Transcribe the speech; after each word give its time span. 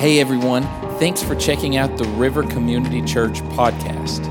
Hey 0.00 0.18
everyone, 0.18 0.62
thanks 0.98 1.22
for 1.22 1.34
checking 1.34 1.76
out 1.76 1.98
the 1.98 2.04
River 2.04 2.42
Community 2.42 3.02
Church 3.02 3.42
podcast. 3.50 4.24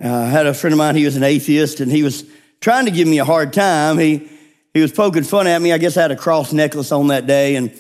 Uh, 0.04 0.12
I 0.12 0.26
had 0.26 0.48
a 0.48 0.56
friend 0.56 0.74
of 0.74 0.80
mine, 0.80 0.96
he 0.96 1.06
was 1.06 1.18
an 1.18 1.24
atheist, 1.24 1.82
and 1.82 1.92
he 1.92 2.02
was 2.02 2.26
trying 2.62 2.86
to 2.86 2.92
give 2.92 3.08
me 3.08 3.20
a 3.20 3.26
hard 3.26 3.54
time. 3.54 4.00
He, 4.00 4.32
he 4.76 4.82
was 4.82 4.92
poking 4.92 5.24
fun 5.24 5.48
at 5.48 5.62
me. 5.62 5.72
I 5.72 5.78
guess 5.78 5.96
I 5.96 6.02
had 6.02 6.12
a 6.12 6.18
cross 6.18 6.52
necklace 6.52 6.92
on 6.92 7.08
that 7.08 7.26
day. 7.26 7.56
And 7.56 7.74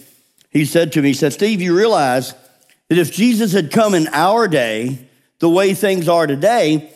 he 0.49 0.63
said 0.63 0.93
to 0.93 1.01
me, 1.01 1.09
he 1.09 1.13
said, 1.13 1.33
Steve, 1.33 1.61
you 1.61 1.75
realize 1.75 2.33
that 2.87 2.97
if 2.97 3.11
Jesus 3.11 3.51
had 3.51 3.69
come 3.69 3.93
in 3.93 4.07
our 4.13 4.47
day, 4.47 5.05
the 5.39 5.49
way 5.49 5.73
things 5.73 6.07
are 6.07 6.25
today, 6.25 6.89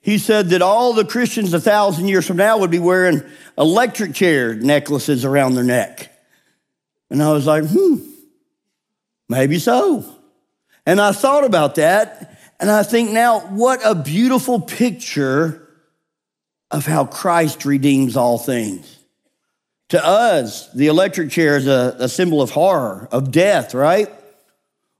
he 0.00 0.16
said 0.16 0.48
that 0.48 0.62
all 0.62 0.94
the 0.94 1.04
Christians 1.04 1.52
a 1.52 1.60
thousand 1.60 2.08
years 2.08 2.26
from 2.26 2.38
now 2.38 2.56
would 2.56 2.70
be 2.70 2.78
wearing 2.78 3.22
electric 3.58 4.14
chair 4.14 4.54
necklaces 4.54 5.22
around 5.22 5.54
their 5.54 5.64
neck. 5.64 6.10
And 7.10 7.22
I 7.22 7.30
was 7.30 7.46
like, 7.46 7.64
hmm, 7.66 7.96
maybe 9.28 9.58
so. 9.58 10.02
And 10.86 10.98
I 10.98 11.12
thought 11.12 11.44
about 11.44 11.74
that, 11.74 12.40
and 12.58 12.70
I 12.70 12.84
think 12.84 13.10
now, 13.10 13.40
what 13.40 13.80
a 13.84 13.94
beautiful 13.94 14.62
picture 14.62 15.68
of 16.70 16.86
how 16.86 17.04
Christ 17.04 17.66
redeems 17.66 18.16
all 18.16 18.38
things. 18.38 19.00
To 19.92 20.02
us, 20.02 20.72
the 20.72 20.86
electric 20.86 21.30
chair 21.30 21.58
is 21.58 21.66
a, 21.66 21.94
a 21.98 22.08
symbol 22.08 22.40
of 22.40 22.48
horror, 22.48 23.10
of 23.12 23.30
death, 23.30 23.74
right? 23.74 24.08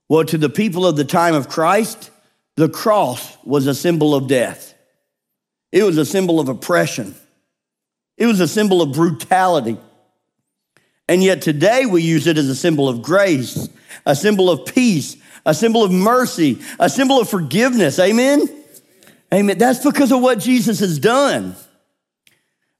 Well, 0.07 0.23
to 0.25 0.37
the 0.37 0.51
people 0.51 0.85
of 0.85 0.95
the 0.95 1.03
time 1.03 1.33
of 1.33 1.49
Christ, 1.49 2.11
the 2.57 2.69
cross 2.69 3.35
was 3.43 3.65
a 3.65 3.73
symbol 3.73 4.13
of 4.13 4.27
death. 4.27 4.75
It 5.71 5.81
was 5.81 5.97
a 5.97 6.05
symbol 6.05 6.39
of 6.39 6.47
oppression. 6.47 7.15
It 8.17 8.27
was 8.27 8.39
a 8.39 8.47
symbol 8.47 8.83
of 8.83 8.93
brutality. 8.93 9.79
And 11.09 11.23
yet 11.23 11.41
today 11.41 11.87
we 11.87 12.03
use 12.03 12.27
it 12.27 12.37
as 12.37 12.47
a 12.47 12.55
symbol 12.55 12.87
of 12.87 13.01
grace, 13.01 13.67
a 14.05 14.15
symbol 14.15 14.51
of 14.51 14.67
peace, 14.75 15.17
a 15.43 15.55
symbol 15.55 15.83
of 15.83 15.91
mercy, 15.91 16.61
a 16.79 16.87
symbol 16.87 17.19
of 17.19 17.27
forgiveness. 17.27 17.97
Amen? 17.97 18.47
Amen. 19.33 19.57
That's 19.57 19.83
because 19.83 20.11
of 20.11 20.21
what 20.21 20.37
Jesus 20.37 20.81
has 20.81 20.99
done. 20.99 21.55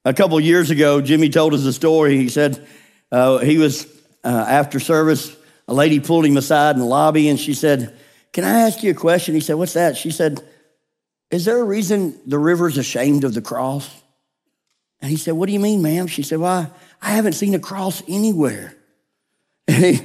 A 0.04 0.12
couple 0.12 0.38
years 0.40 0.70
ago, 0.70 1.00
Jimmy 1.00 1.30
told 1.30 1.54
us 1.54 1.64
a 1.64 1.72
story. 1.72 2.16
He 2.16 2.28
said 2.28 2.66
uh, 3.10 3.38
he 3.38 3.58
was 3.58 3.86
uh, 4.22 4.28
after 4.48 4.78
service 4.80 5.34
a 5.66 5.74
lady 5.74 6.00
pulled 6.00 6.26
him 6.26 6.36
aside 6.36 6.74
in 6.74 6.80
the 6.80 6.86
lobby 6.86 7.28
and 7.28 7.40
she 7.40 7.54
said, 7.54 7.96
Can 8.32 8.44
I 8.44 8.60
ask 8.60 8.82
you 8.82 8.90
a 8.90 8.94
question? 8.94 9.34
He 9.34 9.40
said, 9.40 9.54
What's 9.54 9.74
that? 9.74 9.96
She 9.96 10.10
said, 10.10 10.42
Is 11.30 11.44
there 11.44 11.58
a 11.58 11.64
reason 11.64 12.18
the 12.26 12.38
river's 12.38 12.76
ashamed 12.76 13.24
of 13.24 13.34
the 13.34 13.42
cross? 13.42 13.88
And 15.00 15.10
he 15.10 15.16
said, 15.16 15.32
What 15.34 15.46
do 15.46 15.52
you 15.52 15.60
mean, 15.60 15.82
ma'am? 15.82 16.06
She 16.06 16.22
said, 16.22 16.38
Well, 16.38 16.70
I, 17.00 17.08
I 17.08 17.12
haven't 17.12 17.32
seen 17.34 17.54
a 17.54 17.58
cross 17.58 18.02
anywhere. 18.08 18.76
And 19.66 19.82
he, 19.82 20.00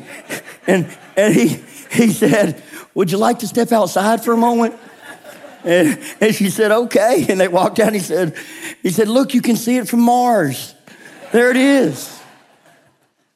and, 0.68 0.98
and 1.18 1.34
he, 1.34 1.48
he 1.92 2.12
said, 2.12 2.64
Would 2.94 3.12
you 3.12 3.18
like 3.18 3.40
to 3.40 3.48
step 3.48 3.74
outside 3.74 4.24
for 4.24 4.32
a 4.32 4.38
moment? 4.38 4.76
And, 5.64 6.00
and 6.22 6.34
she 6.34 6.50
said, 6.50 6.72
Okay. 6.72 7.26
And 7.30 7.40
they 7.40 7.48
walked 7.48 7.80
out. 7.80 7.94
He 7.94 8.00
said, 8.00 8.36
he 8.82 8.90
said, 8.90 9.08
Look, 9.08 9.34
you 9.34 9.42
can 9.42 9.56
see 9.56 9.78
it 9.78 9.88
from 9.88 10.02
Mars. 10.02 10.74
There 11.32 11.50
it 11.50 11.58
is. 11.58 12.20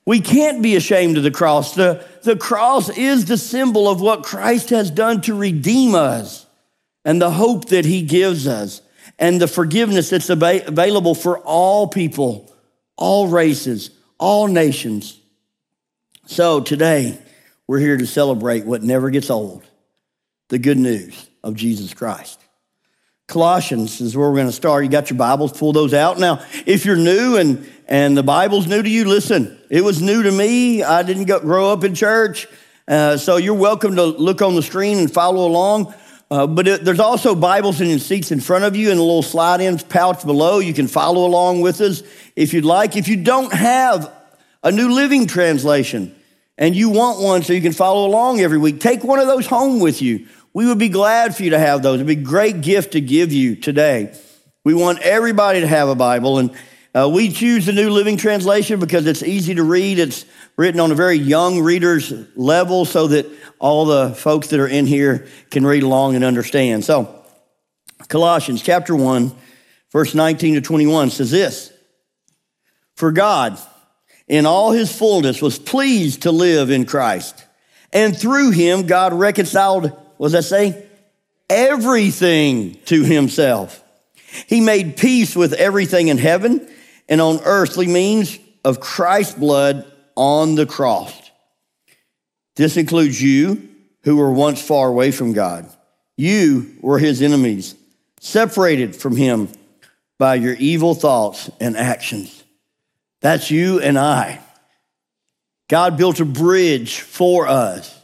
We 0.05 0.19
can't 0.19 0.61
be 0.61 0.75
ashamed 0.75 1.17
of 1.17 1.23
the 1.23 1.31
cross. 1.31 1.75
The, 1.75 2.05
the 2.23 2.35
cross 2.35 2.89
is 2.89 3.25
the 3.25 3.37
symbol 3.37 3.87
of 3.87 4.01
what 4.01 4.23
Christ 4.23 4.69
has 4.71 4.91
done 4.91 5.21
to 5.21 5.33
redeem 5.33 5.95
us 5.95 6.45
and 7.05 7.21
the 7.21 7.31
hope 7.31 7.69
that 7.69 7.85
he 7.85 8.01
gives 8.01 8.47
us 8.47 8.81
and 9.17 9.39
the 9.39 9.47
forgiveness 9.47 10.09
that's 10.09 10.29
available 10.29 11.15
for 11.15 11.39
all 11.39 11.87
people, 11.87 12.53
all 12.97 13.27
races, 13.27 13.91
all 14.17 14.47
nations. 14.47 15.19
So 16.25 16.59
today, 16.59 17.17
we're 17.67 17.79
here 17.79 17.97
to 17.97 18.07
celebrate 18.07 18.65
what 18.65 18.83
never 18.83 19.09
gets 19.09 19.29
old 19.29 19.63
the 20.49 20.59
good 20.59 20.77
news 20.77 21.29
of 21.43 21.55
Jesus 21.55 21.93
Christ. 21.93 22.39
Colossians 23.27 24.01
is 24.01 24.17
where 24.17 24.29
we're 24.29 24.35
going 24.35 24.47
to 24.47 24.53
start. 24.53 24.83
You 24.83 24.89
got 24.89 25.09
your 25.09 25.17
Bibles, 25.17 25.57
pull 25.57 25.73
those 25.73 25.93
out. 25.93 26.19
Now, 26.19 26.45
if 26.65 26.85
you're 26.85 26.97
new 26.97 27.37
and, 27.37 27.67
and 27.87 28.17
the 28.17 28.23
Bible's 28.23 28.67
new 28.67 28.81
to 28.81 28.89
you, 28.89 29.05
listen, 29.05 29.59
it 29.69 29.81
was 29.81 30.01
new 30.01 30.23
to 30.23 30.31
me. 30.31 30.83
I 30.83 31.03
didn't 31.03 31.25
go, 31.25 31.39
grow 31.39 31.71
up 31.71 31.83
in 31.83 31.95
church. 31.95 32.47
Uh, 32.87 33.15
so 33.17 33.37
you're 33.37 33.53
welcome 33.53 33.95
to 33.95 34.03
look 34.03 34.41
on 34.41 34.55
the 34.55 34.61
screen 34.61 34.97
and 34.97 35.11
follow 35.11 35.47
along. 35.47 35.93
Uh, 36.29 36.47
but 36.47 36.67
it, 36.67 36.83
there's 36.83 36.99
also 36.99 37.33
Bibles 37.33 37.79
in 37.79 37.97
seats 37.99 38.31
in 38.31 38.39
front 38.39 38.65
of 38.65 38.75
you 38.75 38.91
and 38.91 38.99
a 38.99 39.03
little 39.03 39.21
slide 39.21 39.61
in 39.61 39.77
pouch 39.77 40.25
below. 40.25 40.59
You 40.59 40.73
can 40.73 40.87
follow 40.87 41.25
along 41.25 41.61
with 41.61 41.79
us 41.79 42.03
if 42.35 42.53
you'd 42.53 42.65
like. 42.65 42.97
If 42.97 43.07
you 43.07 43.17
don't 43.17 43.53
have 43.53 44.11
a 44.63 44.71
New 44.71 44.93
Living 44.93 45.27
Translation 45.27 46.13
and 46.57 46.75
you 46.75 46.89
want 46.89 47.21
one 47.21 47.41
so 47.43 47.53
you 47.53 47.61
can 47.61 47.71
follow 47.71 48.05
along 48.05 48.41
every 48.41 48.57
week, 48.57 48.79
take 48.79 49.03
one 49.03 49.19
of 49.19 49.27
those 49.27 49.45
home 49.45 49.79
with 49.79 50.01
you. 50.01 50.27
We 50.53 50.67
would 50.67 50.77
be 50.77 50.89
glad 50.89 51.35
for 51.35 51.43
you 51.43 51.49
to 51.51 51.59
have 51.59 51.81
those. 51.81 51.95
It'd 51.95 52.05
be 52.05 52.13
a 52.13 52.23
great 52.23 52.61
gift 52.61 52.91
to 52.93 53.01
give 53.01 53.33
you 53.33 53.55
today. 53.55 54.13
We 54.63 54.75
want 54.75 54.99
everybody 54.99 55.61
to 55.61 55.67
have 55.67 55.89
a 55.89 55.95
Bible, 55.95 56.37
and 56.37 56.51
uh, 56.93 57.09
we 57.11 57.31
choose 57.31 57.65
the 57.65 57.73
New 57.73 57.89
Living 57.89 58.17
Translation 58.17 58.79
because 58.79 59.07
it's 59.07 59.23
easy 59.23 59.55
to 59.55 59.63
read. 59.63 59.97
It's 59.97 60.25
written 60.55 60.79
on 60.79 60.91
a 60.91 60.95
very 60.95 61.15
young 61.15 61.61
reader's 61.61 62.13
level 62.35 62.85
so 62.85 63.07
that 63.07 63.25
all 63.57 63.85
the 63.85 64.13
folks 64.13 64.49
that 64.49 64.59
are 64.59 64.67
in 64.67 64.85
here 64.85 65.27
can 65.49 65.65
read 65.65 65.81
along 65.81 66.15
and 66.15 66.23
understand. 66.23 66.85
So, 66.85 67.23
Colossians 68.07 68.61
chapter 68.61 68.95
1, 68.95 69.31
verse 69.91 70.13
19 70.13 70.53
to 70.53 70.61
21 70.61 71.09
says 71.09 71.31
this 71.31 71.73
For 72.95 73.11
God, 73.11 73.57
in 74.27 74.45
all 74.45 74.71
his 74.71 74.95
fullness, 74.95 75.41
was 75.41 75.57
pleased 75.57 76.21
to 76.23 76.31
live 76.31 76.69
in 76.69 76.85
Christ. 76.85 77.43
And 77.91 78.15
through 78.15 78.51
him, 78.51 78.85
God 78.85 79.13
reconciled 79.13 79.91
what 80.17 80.27
does 80.27 80.33
that 80.33 80.43
say? 80.43 80.85
Everything 81.49 82.77
to 82.85 83.03
himself. 83.03 83.83
He 84.47 84.61
made 84.61 84.97
peace 84.97 85.35
with 85.35 85.53
everything 85.53 86.07
in 86.07 86.17
heaven 86.17 86.67
and 87.07 87.21
on 87.21 87.39
earthly 87.43 87.87
means 87.87 88.39
of 88.63 88.79
Christ's 88.79 89.35
blood 89.35 89.91
on 90.15 90.55
the 90.55 90.65
cross. 90.65 91.13
This 92.55 92.77
includes 92.77 93.21
you 93.21 93.69
who 94.03 94.17
were 94.17 94.31
once 94.31 94.61
far 94.61 94.87
away 94.87 95.11
from 95.11 95.33
God. 95.33 95.69
You 96.17 96.75
were 96.81 96.99
his 96.99 97.21
enemies, 97.21 97.75
separated 98.19 98.95
from 98.95 99.15
him 99.15 99.49
by 100.19 100.35
your 100.35 100.53
evil 100.55 100.93
thoughts 100.93 101.49
and 101.59 101.75
actions. 101.75 102.43
That's 103.21 103.49
you 103.49 103.79
and 103.79 103.97
I. 103.97 104.39
God 105.69 105.97
built 105.97 106.19
a 106.19 106.25
bridge 106.25 106.99
for 106.99 107.47
us 107.47 108.02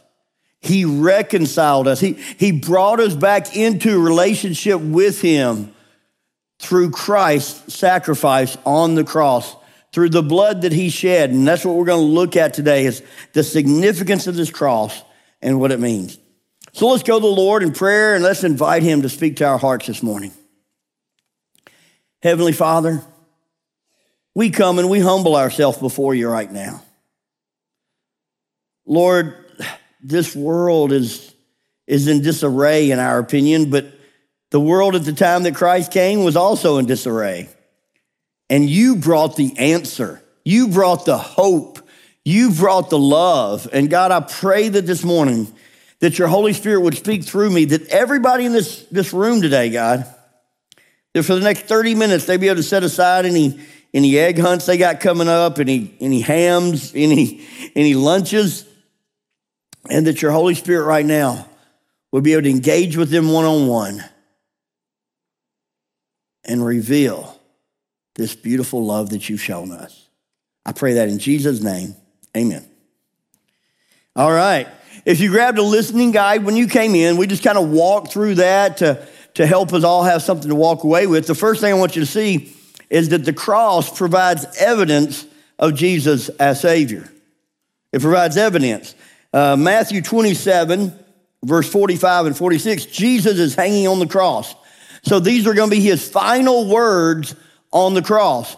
he 0.60 0.84
reconciled 0.84 1.88
us. 1.88 2.00
He, 2.00 2.12
he 2.12 2.52
brought 2.52 3.00
us 3.00 3.14
back 3.14 3.56
into 3.56 4.02
relationship 4.02 4.80
with 4.80 5.20
Him 5.20 5.74
through 6.58 6.90
Christ's 6.90 7.74
sacrifice 7.74 8.58
on 8.66 8.94
the 8.94 9.04
cross, 9.04 9.56
through 9.92 10.10
the 10.10 10.22
blood 10.22 10.62
that 10.62 10.72
He 10.72 10.90
shed. 10.90 11.30
And 11.30 11.48
that's 11.48 11.64
what 11.64 11.76
we're 11.76 11.86
going 11.86 12.06
to 12.06 12.12
look 12.12 12.36
at 12.36 12.52
today 12.52 12.84
is 12.84 13.02
the 13.32 13.42
significance 13.42 14.26
of 14.26 14.36
this 14.36 14.50
cross 14.50 15.02
and 15.40 15.58
what 15.58 15.72
it 15.72 15.80
means. 15.80 16.18
So 16.72 16.88
let's 16.88 17.02
go 17.02 17.18
to 17.18 17.22
the 17.22 17.26
Lord 17.26 17.62
in 17.62 17.72
prayer 17.72 18.14
and 18.14 18.22
let's 18.22 18.44
invite 18.44 18.82
him 18.82 19.02
to 19.02 19.08
speak 19.08 19.36
to 19.36 19.44
our 19.44 19.58
hearts 19.58 19.86
this 19.86 20.02
morning. 20.02 20.32
Heavenly 22.22 22.52
Father, 22.52 23.02
we 24.34 24.50
come 24.50 24.78
and 24.78 24.88
we 24.88 25.00
humble 25.00 25.34
ourselves 25.34 25.78
before 25.78 26.14
you 26.14 26.28
right 26.28 26.50
now. 26.52 26.82
Lord, 28.86 29.49
this 30.02 30.34
world 30.34 30.92
is, 30.92 31.34
is 31.86 32.08
in 32.08 32.22
disarray 32.22 32.90
in 32.90 32.98
our 32.98 33.18
opinion, 33.18 33.70
but 33.70 33.86
the 34.50 34.60
world 34.60 34.96
at 34.96 35.04
the 35.04 35.12
time 35.12 35.44
that 35.44 35.54
Christ 35.54 35.92
came 35.92 36.24
was 36.24 36.36
also 36.36 36.78
in 36.78 36.86
disarray. 36.86 37.48
And 38.48 38.68
you 38.68 38.96
brought 38.96 39.36
the 39.36 39.56
answer. 39.58 40.22
You 40.44 40.68
brought 40.68 41.04
the 41.04 41.18
hope. 41.18 41.78
You 42.24 42.50
brought 42.50 42.90
the 42.90 42.98
love. 42.98 43.68
And 43.72 43.88
God, 43.88 44.10
I 44.10 44.20
pray 44.20 44.68
that 44.68 44.86
this 44.86 45.04
morning 45.04 45.52
that 46.00 46.18
your 46.18 46.28
Holy 46.28 46.52
Spirit 46.52 46.80
would 46.80 46.96
speak 46.96 47.24
through 47.24 47.50
me, 47.50 47.66
that 47.66 47.88
everybody 47.88 48.46
in 48.46 48.52
this, 48.52 48.84
this 48.90 49.12
room 49.12 49.40
today, 49.40 49.70
God, 49.70 50.06
that 51.14 51.22
for 51.22 51.34
the 51.34 51.40
next 51.42 51.62
30 51.62 51.94
minutes 51.94 52.24
they'd 52.24 52.40
be 52.40 52.48
able 52.48 52.56
to 52.56 52.62
set 52.62 52.82
aside 52.82 53.26
any, 53.26 53.60
any 53.92 54.18
egg 54.18 54.38
hunts 54.38 54.66
they 54.66 54.78
got 54.78 55.00
coming 55.00 55.28
up, 55.28 55.58
any, 55.58 55.94
any 56.00 56.20
hams, 56.20 56.92
any, 56.94 57.46
any 57.76 57.94
lunches, 57.94 58.64
and 59.88 60.06
that 60.06 60.20
your 60.20 60.30
Holy 60.30 60.54
Spirit 60.54 60.84
right 60.84 61.06
now 61.06 61.48
would 62.12 62.24
be 62.24 62.32
able 62.32 62.42
to 62.42 62.50
engage 62.50 62.96
with 62.96 63.10
them 63.10 63.32
one 63.32 63.44
on 63.44 63.66
one 63.66 64.04
and 66.44 66.64
reveal 66.64 67.38
this 68.16 68.34
beautiful 68.34 68.84
love 68.84 69.10
that 69.10 69.28
you've 69.28 69.40
shown 69.40 69.70
us. 69.70 70.08
I 70.66 70.72
pray 70.72 70.94
that 70.94 71.08
in 71.08 71.18
Jesus' 71.18 71.62
name, 71.62 71.94
amen. 72.36 72.68
All 74.16 74.32
right. 74.32 74.68
If 75.06 75.20
you 75.20 75.30
grabbed 75.30 75.58
a 75.58 75.62
listening 75.62 76.10
guide 76.10 76.44
when 76.44 76.56
you 76.56 76.66
came 76.66 76.94
in, 76.94 77.16
we 77.16 77.26
just 77.26 77.42
kind 77.42 77.56
of 77.56 77.70
walked 77.70 78.12
through 78.12 78.34
that 78.36 78.78
to, 78.78 79.06
to 79.34 79.46
help 79.46 79.72
us 79.72 79.84
all 79.84 80.02
have 80.02 80.22
something 80.22 80.48
to 80.48 80.54
walk 80.54 80.84
away 80.84 81.06
with. 81.06 81.26
The 81.26 81.34
first 81.34 81.60
thing 81.60 81.72
I 81.72 81.76
want 81.76 81.96
you 81.96 82.00
to 82.00 82.06
see 82.06 82.54
is 82.90 83.10
that 83.10 83.24
the 83.24 83.32
cross 83.32 83.96
provides 83.96 84.44
evidence 84.58 85.24
of 85.58 85.74
Jesus 85.74 86.28
as 86.30 86.60
Savior. 86.60 87.10
It 87.92 88.02
provides 88.02 88.36
evidence. 88.36 88.94
Uh, 89.32 89.56
Matthew 89.56 90.02
27, 90.02 90.92
verse 91.44 91.68
45 91.68 92.26
and 92.26 92.36
46, 92.36 92.86
Jesus 92.86 93.38
is 93.38 93.54
hanging 93.54 93.86
on 93.86 93.98
the 93.98 94.06
cross. 94.06 94.54
So 95.02 95.20
these 95.20 95.46
are 95.46 95.54
going 95.54 95.70
to 95.70 95.76
be 95.76 95.82
his 95.82 96.08
final 96.08 96.68
words 96.68 97.34
on 97.72 97.94
the 97.94 98.02
cross. 98.02 98.56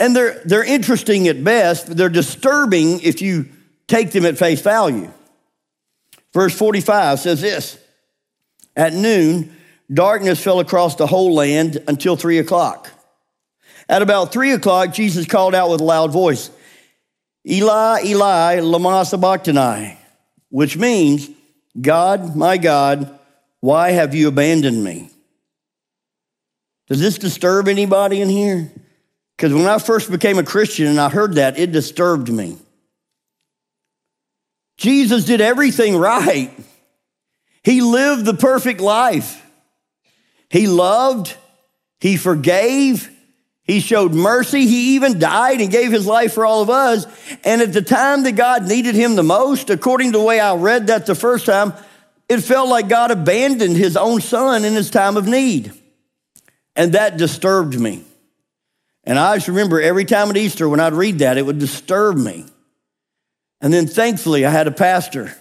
And 0.00 0.14
they're, 0.14 0.40
they're 0.44 0.64
interesting 0.64 1.28
at 1.28 1.42
best, 1.42 1.88
but 1.88 1.96
they're 1.96 2.08
disturbing 2.08 3.00
if 3.00 3.20
you 3.20 3.46
take 3.86 4.12
them 4.12 4.24
at 4.24 4.38
face 4.38 4.60
value. 4.60 5.10
Verse 6.32 6.56
45 6.56 7.20
says 7.20 7.40
this 7.40 7.78
At 8.76 8.92
noon, 8.92 9.56
darkness 9.92 10.42
fell 10.42 10.60
across 10.60 10.94
the 10.94 11.06
whole 11.06 11.34
land 11.34 11.82
until 11.88 12.16
three 12.16 12.38
o'clock. 12.38 12.90
At 13.88 14.02
about 14.02 14.32
three 14.32 14.52
o'clock, 14.52 14.92
Jesus 14.92 15.26
called 15.26 15.54
out 15.54 15.70
with 15.70 15.80
a 15.80 15.84
loud 15.84 16.12
voice, 16.12 16.50
Eli, 17.48 18.02
Eli, 18.04 18.60
lama 18.60 19.04
sabachthani, 19.04 19.96
which 20.50 20.76
means, 20.76 21.30
God, 21.80 22.36
my 22.36 22.58
God, 22.58 23.18
why 23.60 23.92
have 23.92 24.14
you 24.14 24.28
abandoned 24.28 24.82
me? 24.84 25.10
Does 26.88 27.00
this 27.00 27.18
disturb 27.18 27.68
anybody 27.68 28.20
in 28.20 28.28
here? 28.28 28.70
Because 29.36 29.54
when 29.54 29.66
I 29.66 29.78
first 29.78 30.10
became 30.10 30.38
a 30.38 30.44
Christian 30.44 30.86
and 30.86 31.00
I 31.00 31.08
heard 31.08 31.34
that, 31.34 31.58
it 31.58 31.72
disturbed 31.72 32.30
me. 32.30 32.58
Jesus 34.76 35.24
did 35.24 35.40
everything 35.40 35.96
right. 35.96 36.50
He 37.62 37.80
lived 37.80 38.24
the 38.24 38.34
perfect 38.34 38.80
life. 38.80 39.44
He 40.50 40.66
loved, 40.66 41.36
he 42.00 42.16
forgave, 42.16 43.10
he 43.68 43.80
showed 43.80 44.14
mercy. 44.14 44.66
He 44.66 44.94
even 44.94 45.18
died 45.18 45.60
and 45.60 45.70
gave 45.70 45.92
his 45.92 46.06
life 46.06 46.32
for 46.32 46.46
all 46.46 46.62
of 46.62 46.70
us. 46.70 47.06
And 47.44 47.60
at 47.60 47.74
the 47.74 47.82
time 47.82 48.22
that 48.22 48.32
God 48.32 48.66
needed 48.66 48.94
him 48.94 49.14
the 49.14 49.22
most, 49.22 49.68
according 49.68 50.12
to 50.12 50.18
the 50.18 50.24
way 50.24 50.40
I 50.40 50.54
read 50.54 50.86
that 50.86 51.04
the 51.04 51.14
first 51.14 51.44
time, 51.44 51.74
it 52.30 52.38
felt 52.38 52.70
like 52.70 52.88
God 52.88 53.10
abandoned 53.10 53.76
his 53.76 53.94
own 53.94 54.22
son 54.22 54.64
in 54.64 54.72
his 54.72 54.88
time 54.88 55.18
of 55.18 55.28
need. 55.28 55.70
And 56.76 56.92
that 56.94 57.18
disturbed 57.18 57.78
me. 57.78 58.04
And 59.04 59.18
I 59.18 59.36
just 59.36 59.48
remember 59.48 59.82
every 59.82 60.06
time 60.06 60.30
at 60.30 60.38
Easter 60.38 60.66
when 60.66 60.80
I'd 60.80 60.94
read 60.94 61.18
that, 61.18 61.36
it 61.36 61.44
would 61.44 61.58
disturb 61.58 62.16
me. 62.16 62.46
And 63.60 63.70
then 63.70 63.86
thankfully, 63.86 64.46
I 64.46 64.50
had 64.50 64.66
a 64.66 64.72
pastor 64.72 65.34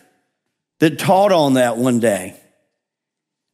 that 0.79 1.00
taught 1.00 1.31
on 1.31 1.53
that 1.53 1.77
one 1.77 2.01
day. 2.01 2.35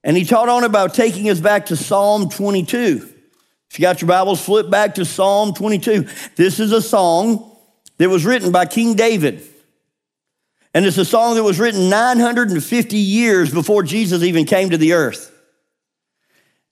And 0.03 0.17
he 0.17 0.25
taught 0.25 0.49
on 0.49 0.63
about 0.63 0.95
taking 0.95 1.29
us 1.29 1.39
back 1.39 1.67
to 1.67 1.75
Psalm 1.75 2.29
22. 2.29 3.12
If 3.73 3.79
you 3.79 3.83
got 3.83 4.01
your 4.03 4.07
Bibles, 4.07 4.39
flip 4.39 4.69
back 4.69 4.93
to 4.95 5.03
Psalm 5.03 5.55
22. 5.55 6.07
This 6.35 6.59
is 6.59 6.71
a 6.71 6.79
song 6.79 7.57
that 7.97 8.07
was 8.07 8.23
written 8.23 8.51
by 8.51 8.67
King 8.67 8.93
David. 8.93 9.41
And 10.75 10.85
it's 10.85 10.99
a 10.99 11.03
song 11.05 11.33
that 11.33 11.43
was 11.43 11.59
written 11.59 11.89
950 11.89 12.97
years 12.97 13.51
before 13.51 13.81
Jesus 13.81 14.21
even 14.21 14.45
came 14.45 14.69
to 14.69 14.77
the 14.77 14.93
earth. 14.93 15.35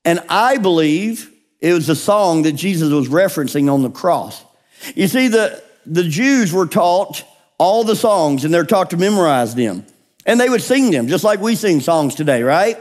And 0.06 0.20
I 0.30 0.60
believe 0.60 1.32
it 1.60 1.74
was 1.74 1.90
a 1.90 1.96
song 1.96 2.44
that 2.44 2.52
Jesus 2.52 2.92
was 2.92 3.10
referencing 3.10 3.74
on 3.74 3.82
the 3.82 3.90
cross. 3.90 4.46
You 4.94 5.08
see, 5.08 5.28
the, 5.28 5.60
the 5.88 6.04
Jews 6.04 6.54
were 6.54 6.68
taught 6.68 7.24
all 7.58 7.84
the 7.84 7.96
songs 7.96 8.46
and 8.46 8.54
they're 8.54 8.64
taught 8.64 8.92
to 8.92 8.98
memorize 8.98 9.56
them. 9.56 9.88
And 10.28 10.40
they 10.40 10.50
would 10.50 10.62
sing 10.62 10.92
them 10.92 11.08
just 11.08 11.24
like 11.24 11.40
we 11.40 11.56
sing 11.56 11.80
songs 11.80 12.14
today, 12.14 12.44
right? 12.44 12.78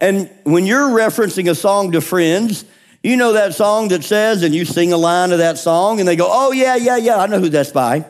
And 0.00 0.30
when 0.44 0.64
you're 0.64 0.88
referencing 0.88 1.50
a 1.50 1.54
song 1.54 1.92
to 1.92 2.00
friends, 2.00 2.64
you 3.04 3.18
know 3.18 3.34
that 3.34 3.54
song 3.54 3.88
that 3.88 4.02
says, 4.02 4.42
and 4.42 4.54
you 4.54 4.64
sing 4.64 4.92
a 4.94 4.96
line 4.96 5.30
of 5.30 5.38
that 5.38 5.58
song, 5.58 6.00
and 6.00 6.08
they 6.08 6.16
go, 6.16 6.26
Oh, 6.28 6.52
yeah, 6.52 6.74
yeah, 6.74 6.96
yeah, 6.96 7.18
I 7.18 7.26
know 7.26 7.38
who 7.38 7.50
that's 7.50 7.70
by. 7.70 8.06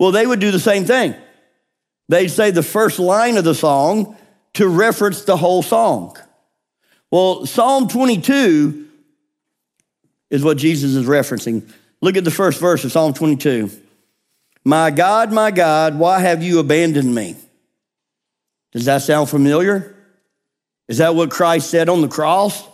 Well, 0.00 0.10
they 0.10 0.26
would 0.26 0.40
do 0.40 0.50
the 0.50 0.58
same 0.58 0.86
thing. 0.86 1.14
They'd 2.08 2.28
say 2.28 2.50
the 2.50 2.62
first 2.62 2.98
line 2.98 3.36
of 3.36 3.44
the 3.44 3.54
song 3.54 4.16
to 4.54 4.66
reference 4.66 5.24
the 5.24 5.36
whole 5.36 5.62
song. 5.62 6.16
Well, 7.10 7.44
Psalm 7.44 7.88
22 7.88 8.88
is 10.30 10.42
what 10.42 10.56
Jesus 10.56 10.94
is 10.94 11.06
referencing. 11.06 11.70
Look 12.00 12.16
at 12.16 12.24
the 12.24 12.30
first 12.30 12.58
verse 12.60 12.84
of 12.84 12.92
Psalm 12.92 13.12
22. 13.12 13.70
My 14.64 14.90
God, 14.90 15.30
my 15.30 15.50
God, 15.50 15.98
why 15.98 16.20
have 16.20 16.42
you 16.42 16.58
abandoned 16.58 17.14
me? 17.14 17.36
Does 18.72 18.86
that 18.86 19.02
sound 19.02 19.28
familiar? 19.28 19.94
Is 20.88 20.98
that 20.98 21.14
what 21.14 21.30
Christ 21.30 21.68
said 21.68 21.90
on 21.90 22.00
the 22.00 22.08
cross? 22.08 22.66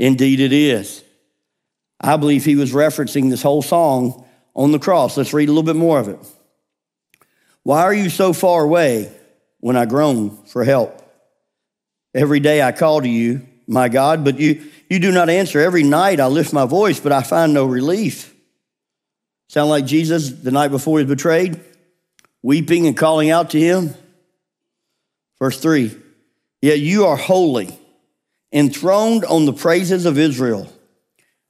Indeed, 0.00 0.40
it 0.40 0.54
is. 0.54 1.04
I 2.00 2.16
believe 2.16 2.46
he 2.46 2.56
was 2.56 2.72
referencing 2.72 3.28
this 3.28 3.42
whole 3.42 3.60
song 3.60 4.24
on 4.56 4.72
the 4.72 4.78
cross. 4.78 5.18
Let's 5.18 5.34
read 5.34 5.50
a 5.50 5.52
little 5.52 5.62
bit 5.62 5.76
more 5.76 6.00
of 6.00 6.08
it. 6.08 6.18
Why 7.64 7.82
are 7.82 7.92
you 7.92 8.08
so 8.08 8.32
far 8.32 8.62
away 8.62 9.12
when 9.58 9.76
I 9.76 9.84
groan 9.84 10.38
for 10.46 10.64
help? 10.64 10.96
Every 12.14 12.40
day 12.40 12.62
I 12.62 12.72
call 12.72 13.02
to 13.02 13.08
you, 13.08 13.46
my 13.66 13.90
God, 13.90 14.24
but 14.24 14.40
you, 14.40 14.62
you 14.88 15.00
do 15.00 15.12
not 15.12 15.28
answer. 15.28 15.60
Every 15.60 15.82
night 15.82 16.18
I 16.18 16.28
lift 16.28 16.54
my 16.54 16.64
voice, 16.64 16.98
but 16.98 17.12
I 17.12 17.22
find 17.22 17.52
no 17.52 17.66
relief. 17.66 18.34
Sound 19.50 19.68
like 19.68 19.84
Jesus 19.84 20.30
the 20.30 20.50
night 20.50 20.68
before 20.68 20.98
he 20.98 21.04
was 21.04 21.14
betrayed, 21.14 21.60
weeping 22.40 22.86
and 22.86 22.96
calling 22.96 23.28
out 23.28 23.50
to 23.50 23.60
him? 23.60 23.94
Verse 25.38 25.60
3 25.60 25.94
Yet 26.62 26.80
you 26.80 27.04
are 27.04 27.16
holy, 27.16 27.78
enthroned 28.52 29.24
on 29.24 29.44
the 29.44 29.52
praises 29.52 30.06
of 30.06 30.18
Israel. 30.18 30.70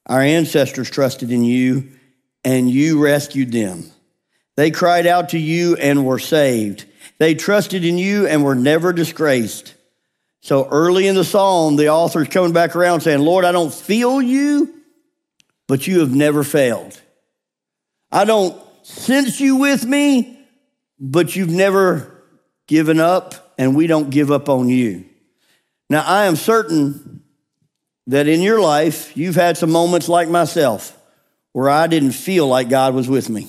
Our 0.06 0.20
ancestors 0.20 0.90
trusted 0.90 1.30
in 1.30 1.44
you, 1.44 1.90
and 2.44 2.70
you 2.70 3.02
rescued 3.02 3.52
them. 3.52 3.84
They 4.56 4.70
cried 4.70 5.06
out 5.06 5.30
to 5.30 5.38
you 5.38 5.76
and 5.76 6.04
were 6.04 6.18
saved. 6.18 6.84
They 7.18 7.34
trusted 7.34 7.84
in 7.84 7.98
you 7.98 8.26
and 8.26 8.42
were 8.42 8.54
never 8.54 8.92
disgraced. 8.92 9.74
So 10.40 10.66
early 10.68 11.06
in 11.06 11.14
the 11.14 11.24
psalm, 11.24 11.76
the 11.76 11.88
author 11.88 12.22
is 12.22 12.28
coming 12.28 12.52
back 12.52 12.74
around 12.74 13.02
saying, 13.02 13.20
Lord, 13.20 13.44
I 13.44 13.52
don't 13.52 13.72
feel 13.72 14.22
you, 14.22 14.74
but 15.68 15.86
you 15.86 16.00
have 16.00 16.14
never 16.14 16.42
failed. 16.42 16.98
I 18.10 18.24
don't 18.24 18.60
sense 18.82 19.38
you 19.38 19.56
with 19.56 19.84
me, 19.84 20.38
but 20.98 21.36
you've 21.36 21.50
never 21.50 22.24
given 22.66 23.00
up, 23.00 23.54
and 23.58 23.76
we 23.76 23.86
don't 23.86 24.10
give 24.10 24.30
up 24.30 24.48
on 24.48 24.68
you. 24.68 25.04
Now, 25.90 26.04
I 26.06 26.26
am 26.26 26.36
certain 26.36 27.22
that 28.06 28.28
in 28.28 28.40
your 28.40 28.60
life, 28.60 29.16
you've 29.16 29.34
had 29.34 29.58
some 29.58 29.72
moments 29.72 30.08
like 30.08 30.28
myself 30.28 30.96
where 31.52 31.68
I 31.68 31.88
didn't 31.88 32.12
feel 32.12 32.46
like 32.46 32.68
God 32.68 32.94
was 32.94 33.08
with 33.08 33.28
me. 33.28 33.48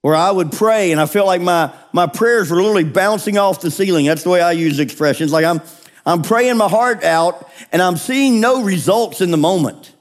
Where 0.00 0.14
I 0.14 0.30
would 0.30 0.50
pray 0.50 0.90
and 0.90 1.00
I 1.00 1.06
felt 1.06 1.26
like 1.26 1.42
my, 1.42 1.72
my 1.92 2.06
prayers 2.06 2.50
were 2.50 2.56
literally 2.56 2.84
bouncing 2.84 3.36
off 3.36 3.60
the 3.60 3.70
ceiling. 3.70 4.06
That's 4.06 4.24
the 4.24 4.30
way 4.30 4.40
I 4.40 4.52
use 4.52 4.80
expressions. 4.80 5.32
Like 5.32 5.44
I'm, 5.44 5.60
I'm 6.04 6.22
praying 6.22 6.56
my 6.56 6.68
heart 6.68 7.04
out 7.04 7.48
and 7.70 7.80
I'm 7.80 7.96
seeing 7.96 8.40
no 8.40 8.62
results 8.64 9.20
in 9.20 9.30
the 9.30 9.36
moment. 9.36 9.94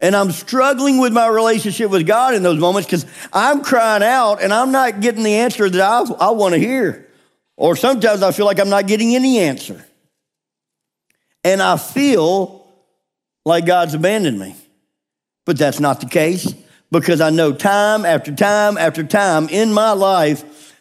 And 0.00 0.16
I'm 0.16 0.32
struggling 0.32 0.98
with 0.98 1.12
my 1.12 1.28
relationship 1.28 1.90
with 1.90 2.06
God 2.06 2.34
in 2.34 2.42
those 2.42 2.58
moments 2.58 2.86
because 2.86 3.06
I'm 3.32 3.62
crying 3.62 4.02
out 4.02 4.42
and 4.42 4.52
I'm 4.52 4.72
not 4.72 5.00
getting 5.00 5.22
the 5.22 5.34
answer 5.34 5.70
that 5.70 5.80
I, 5.80 6.26
I 6.26 6.30
want 6.30 6.54
to 6.54 6.60
hear. 6.60 7.06
Or 7.56 7.76
sometimes 7.76 8.22
I 8.22 8.32
feel 8.32 8.46
like 8.46 8.58
I'm 8.58 8.70
not 8.70 8.86
getting 8.86 9.14
any 9.14 9.38
answer. 9.38 9.84
And 11.44 11.62
I 11.62 11.76
feel 11.76 12.66
like 13.44 13.66
God's 13.66 13.94
abandoned 13.94 14.38
me. 14.38 14.54
But 15.46 15.58
that's 15.58 15.80
not 15.80 16.00
the 16.00 16.06
case 16.06 16.54
because 16.90 17.20
I 17.20 17.30
know 17.30 17.52
time 17.52 18.04
after 18.04 18.34
time 18.34 18.76
after 18.76 19.02
time 19.02 19.48
in 19.48 19.72
my 19.72 19.92
life, 19.92 20.74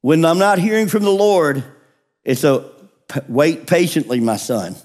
when 0.00 0.24
I'm 0.24 0.38
not 0.38 0.58
hearing 0.58 0.86
from 0.86 1.02
the 1.02 1.10
Lord, 1.10 1.64
it's 2.24 2.44
a 2.44 2.70
wait 3.28 3.66
patiently, 3.66 4.20
my 4.20 4.36
son. 4.36 4.76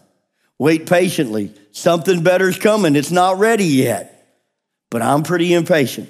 Wait 0.58 0.88
patiently. 0.88 1.54
Something 1.72 2.24
better 2.24 2.50
is 2.50 2.58
coming. 2.58 2.96
It's 2.96 3.12
not 3.12 3.38
ready 3.38 3.66
yet, 3.66 4.42
but 4.90 5.02
I'm 5.02 5.24
pretty 5.24 5.54
impatient. 5.54 6.10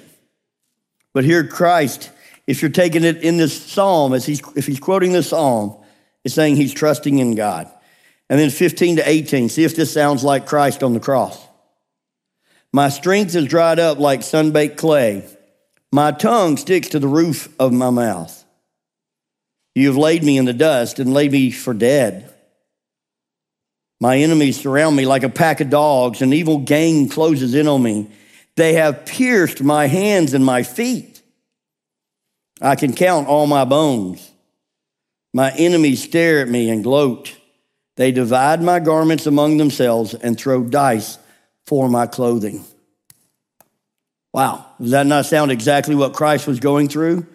But 1.12 1.24
here, 1.24 1.46
Christ 1.46 2.10
if 2.50 2.62
you're 2.62 2.70
taking 2.72 3.04
it 3.04 3.18
in 3.18 3.36
this 3.36 3.56
psalm, 3.62 4.12
as 4.12 4.26
he's, 4.26 4.42
if 4.56 4.66
he's 4.66 4.80
quoting 4.80 5.12
this 5.12 5.28
psalm, 5.28 5.76
it's 6.24 6.34
saying 6.34 6.56
he's 6.56 6.74
trusting 6.74 7.20
in 7.20 7.36
God. 7.36 7.70
And 8.30 8.38
then 8.38 8.50
15 8.50 8.96
to 8.96 9.08
18, 9.08 9.48
see 9.48 9.64
if 9.64 9.74
this 9.74 9.92
sounds 9.92 10.22
like 10.22 10.46
Christ 10.46 10.84
on 10.84 10.94
the 10.94 11.00
cross. 11.00 11.46
My 12.72 12.88
strength 12.88 13.34
is 13.34 13.46
dried 13.46 13.80
up 13.80 13.98
like 13.98 14.22
sun-baked 14.22 14.78
clay. 14.78 15.28
My 15.92 16.12
tongue 16.12 16.56
sticks 16.56 16.90
to 16.90 17.00
the 17.00 17.08
roof 17.08 17.52
of 17.58 17.72
my 17.72 17.90
mouth. 17.90 18.44
You 19.74 19.88
have 19.88 19.96
laid 19.96 20.22
me 20.22 20.38
in 20.38 20.44
the 20.44 20.52
dust 20.52 21.00
and 21.00 21.12
laid 21.12 21.32
me 21.32 21.50
for 21.50 21.74
dead. 21.74 22.32
My 24.00 24.18
enemies 24.18 24.60
surround 24.60 24.94
me 24.94 25.06
like 25.06 25.24
a 25.24 25.28
pack 25.28 25.60
of 25.60 25.68
dogs. 25.68 26.22
An 26.22 26.32
evil 26.32 26.58
gang 26.58 27.08
closes 27.08 27.56
in 27.56 27.66
on 27.66 27.82
me. 27.82 28.08
They 28.54 28.74
have 28.74 29.06
pierced 29.06 29.60
my 29.60 29.88
hands 29.88 30.34
and 30.34 30.44
my 30.44 30.62
feet. 30.62 31.20
I 32.60 32.76
can 32.76 32.92
count 32.92 33.26
all 33.26 33.48
my 33.48 33.64
bones. 33.64 34.30
My 35.34 35.50
enemies 35.50 36.04
stare 36.04 36.40
at 36.40 36.48
me 36.48 36.70
and 36.70 36.84
gloat. 36.84 37.36
They 38.00 38.12
divide 38.12 38.62
my 38.62 38.80
garments 38.80 39.26
among 39.26 39.58
themselves 39.58 40.14
and 40.14 40.34
throw 40.40 40.64
dice 40.64 41.18
for 41.66 41.86
my 41.86 42.06
clothing. 42.06 42.64
Wow, 44.32 44.64
does 44.80 44.92
that 44.92 45.06
not 45.06 45.26
sound 45.26 45.50
exactly 45.52 45.94
what 45.94 46.14
Christ 46.14 46.46
was 46.46 46.60
going 46.60 46.88
through? 46.88 47.26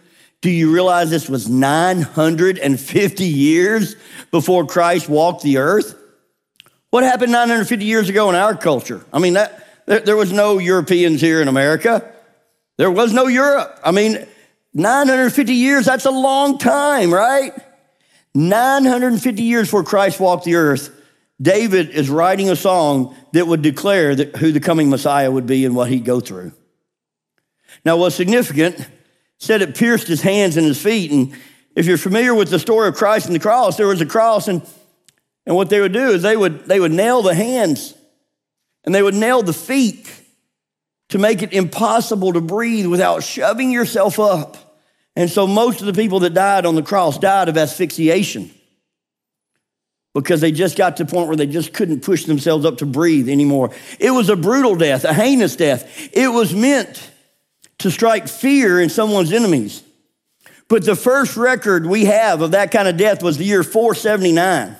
Do 0.41 0.49
you 0.49 0.73
realize 0.73 1.11
this 1.11 1.29
was 1.29 1.47
950 1.47 3.25
years 3.25 3.95
before 4.31 4.65
Christ 4.65 5.07
walked 5.07 5.43
the 5.43 5.57
earth? 5.57 5.95
What 6.89 7.03
happened 7.03 7.31
950 7.31 7.85
years 7.85 8.09
ago 8.09 8.27
in 8.29 8.35
our 8.35 8.57
culture? 8.57 9.05
I 9.13 9.19
mean, 9.19 9.33
that, 9.33 9.67
there, 9.85 9.99
there 9.99 10.17
was 10.17 10.33
no 10.33 10.57
Europeans 10.57 11.21
here 11.21 11.43
in 11.43 11.47
America. 11.47 12.11
There 12.77 12.89
was 12.89 13.13
no 13.13 13.27
Europe. 13.27 13.79
I 13.83 13.91
mean, 13.91 14.25
950 14.73 15.53
years, 15.53 15.85
that's 15.85 16.05
a 16.05 16.11
long 16.11 16.57
time, 16.57 17.13
right? 17.13 17.53
950 18.35 19.41
years 19.41 19.67
before 19.67 19.83
Christ 19.83 20.19
walked 20.19 20.43
the 20.43 20.55
earth, 20.55 20.93
David 21.41 21.89
is 21.89 22.09
writing 22.09 22.49
a 22.49 22.55
song 22.55 23.15
that 23.33 23.47
would 23.47 23.61
declare 23.61 24.13
that 24.13 24.35
who 24.35 24.51
the 24.51 24.59
coming 24.59 24.89
Messiah 24.89 25.31
would 25.31 25.47
be 25.47 25.65
and 25.65 25.75
what 25.75 25.89
he'd 25.89 26.05
go 26.05 26.19
through. 26.19 26.51
Now, 27.83 27.97
what's 27.97 28.15
significant, 28.15 28.87
said 29.37 29.61
it 29.61 29.75
pierced 29.75 30.07
his 30.07 30.21
hands 30.21 30.57
and 30.57 30.65
his 30.65 30.81
feet. 30.81 31.11
And 31.11 31.33
if 31.75 31.85
you're 31.85 31.97
familiar 31.97 32.33
with 32.33 32.49
the 32.49 32.59
story 32.59 32.87
of 32.87 32.95
Christ 32.95 33.25
and 33.25 33.35
the 33.35 33.39
cross, 33.39 33.77
there 33.77 33.87
was 33.87 34.01
a 34.01 34.05
cross, 34.05 34.47
and, 34.47 34.61
and 35.45 35.55
what 35.55 35.69
they 35.69 35.81
would 35.81 35.93
do 35.93 36.09
is 36.09 36.21
they 36.21 36.37
would, 36.37 36.65
they 36.65 36.79
would 36.79 36.93
nail 36.93 37.21
the 37.21 37.35
hands 37.35 37.93
and 38.85 38.93
they 38.93 39.01
would 39.01 39.15
nail 39.15 39.41
the 39.41 39.53
feet 39.53 40.09
to 41.09 41.17
make 41.17 41.41
it 41.41 41.53
impossible 41.53 42.33
to 42.33 42.41
breathe 42.41 42.85
without 42.85 43.23
shoving 43.23 43.71
yourself 43.71 44.19
up. 44.19 44.64
And 45.15 45.29
so 45.29 45.47
most 45.47 45.79
of 45.79 45.87
the 45.87 45.93
people 45.93 46.19
that 46.21 46.33
died 46.33 46.65
on 46.65 46.75
the 46.75 46.83
cross 46.83 47.17
died 47.17 47.49
of 47.49 47.57
asphyxiation 47.57 48.51
because 50.13 50.41
they 50.41 50.51
just 50.51 50.77
got 50.77 50.97
to 50.97 51.03
the 51.03 51.11
point 51.11 51.27
where 51.27 51.35
they 51.35 51.45
just 51.45 51.73
couldn't 51.73 52.01
push 52.01 52.25
themselves 52.25 52.65
up 52.65 52.77
to 52.77 52.85
breathe 52.85 53.29
anymore. 53.29 53.71
It 53.99 54.11
was 54.11 54.29
a 54.29 54.35
brutal 54.35 54.75
death, 54.75 55.03
a 55.03 55.13
heinous 55.13 55.55
death. 55.55 56.09
It 56.13 56.29
was 56.29 56.53
meant 56.53 57.11
to 57.79 57.91
strike 57.91 58.27
fear 58.27 58.79
in 58.79 58.89
someone's 58.89 59.33
enemies. 59.33 59.83
But 60.67 60.85
the 60.85 60.95
first 60.95 61.37
record 61.37 61.85
we 61.85 62.05
have 62.05 62.41
of 62.41 62.51
that 62.51 62.71
kind 62.71 62.87
of 62.87 62.97
death 62.97 63.21
was 63.21 63.37
the 63.37 63.43
year 63.43 63.61
479. 63.61 64.77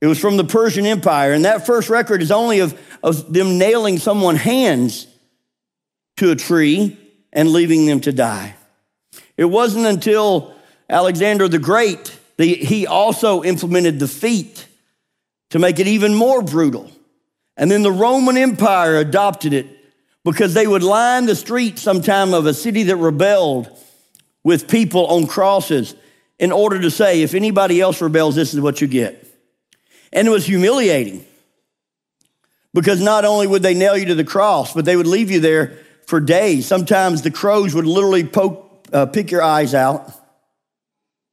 It 0.00 0.06
was 0.06 0.18
from 0.18 0.36
the 0.36 0.44
Persian 0.44 0.86
Empire, 0.86 1.32
and 1.32 1.44
that 1.44 1.66
first 1.66 1.90
record 1.90 2.22
is 2.22 2.30
only 2.30 2.60
of, 2.60 2.78
of 3.02 3.32
them 3.32 3.58
nailing 3.58 3.98
someone's 3.98 4.40
hands 4.40 5.06
to 6.16 6.30
a 6.30 6.36
tree 6.36 6.96
and 7.32 7.50
leaving 7.50 7.86
them 7.86 8.00
to 8.00 8.12
die. 8.12 8.54
It 9.38 9.46
wasn't 9.46 9.86
until 9.86 10.52
Alexander 10.90 11.48
the 11.48 11.60
Great 11.60 12.18
that 12.36 12.44
he 12.44 12.86
also 12.86 13.42
implemented 13.42 13.98
the 13.98 14.08
feet 14.08 14.66
to 15.50 15.58
make 15.58 15.78
it 15.78 15.86
even 15.86 16.14
more 16.14 16.42
brutal. 16.42 16.90
And 17.56 17.70
then 17.70 17.82
the 17.82 17.92
Roman 17.92 18.36
Empire 18.36 18.96
adopted 18.96 19.52
it 19.54 19.66
because 20.24 20.54
they 20.54 20.66
would 20.66 20.82
line 20.82 21.26
the 21.26 21.36
streets 21.36 21.80
sometime 21.80 22.34
of 22.34 22.46
a 22.46 22.52
city 22.52 22.82
that 22.84 22.96
rebelled 22.96 23.68
with 24.44 24.68
people 24.68 25.06
on 25.06 25.26
crosses 25.26 25.94
in 26.38 26.52
order 26.52 26.80
to 26.80 26.90
say, 26.90 27.22
if 27.22 27.34
anybody 27.34 27.80
else 27.80 28.00
rebels, 28.00 28.34
this 28.34 28.54
is 28.54 28.60
what 28.60 28.80
you 28.80 28.86
get. 28.86 29.24
And 30.12 30.26
it 30.26 30.30
was 30.30 30.46
humiliating 30.46 31.24
because 32.74 33.00
not 33.00 33.24
only 33.24 33.46
would 33.46 33.62
they 33.62 33.74
nail 33.74 33.96
you 33.96 34.06
to 34.06 34.14
the 34.14 34.24
cross, 34.24 34.74
but 34.74 34.84
they 34.84 34.96
would 34.96 35.06
leave 35.06 35.30
you 35.30 35.40
there 35.40 35.78
for 36.06 36.20
days. 36.20 36.66
Sometimes 36.66 37.22
the 37.22 37.30
crows 37.30 37.74
would 37.74 37.86
literally 37.86 38.24
poke 38.24 38.67
uh, 38.92 39.06
pick 39.06 39.30
your 39.30 39.42
eyes 39.42 39.74
out. 39.74 40.12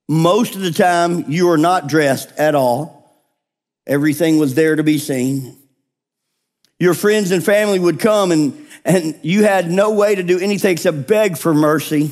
Most 0.08 0.56
of 0.56 0.62
the 0.62 0.72
time, 0.72 1.32
you 1.32 1.50
are 1.50 1.58
not 1.58 1.88
dressed 1.88 2.32
at 2.38 2.56
all. 2.56 2.96
Everything 3.88 4.38
was 4.38 4.56
there 4.56 4.76
to 4.76 4.84
be 4.84 4.98
seen. 4.98 5.58
Your 6.80 6.94
friends 6.94 7.32
and 7.32 7.44
family 7.44 7.80
would 7.80 8.00
come, 8.00 8.32
and, 8.32 8.68
and 8.84 9.18
you 9.24 9.44
had 9.44 9.72
no 9.72 9.92
way 9.92 10.16
to 10.16 10.24
do 10.24 10.40
anything 10.40 10.72
except 10.72 11.08
beg 11.08 11.38
for 11.38 11.54
mercy, 11.54 12.12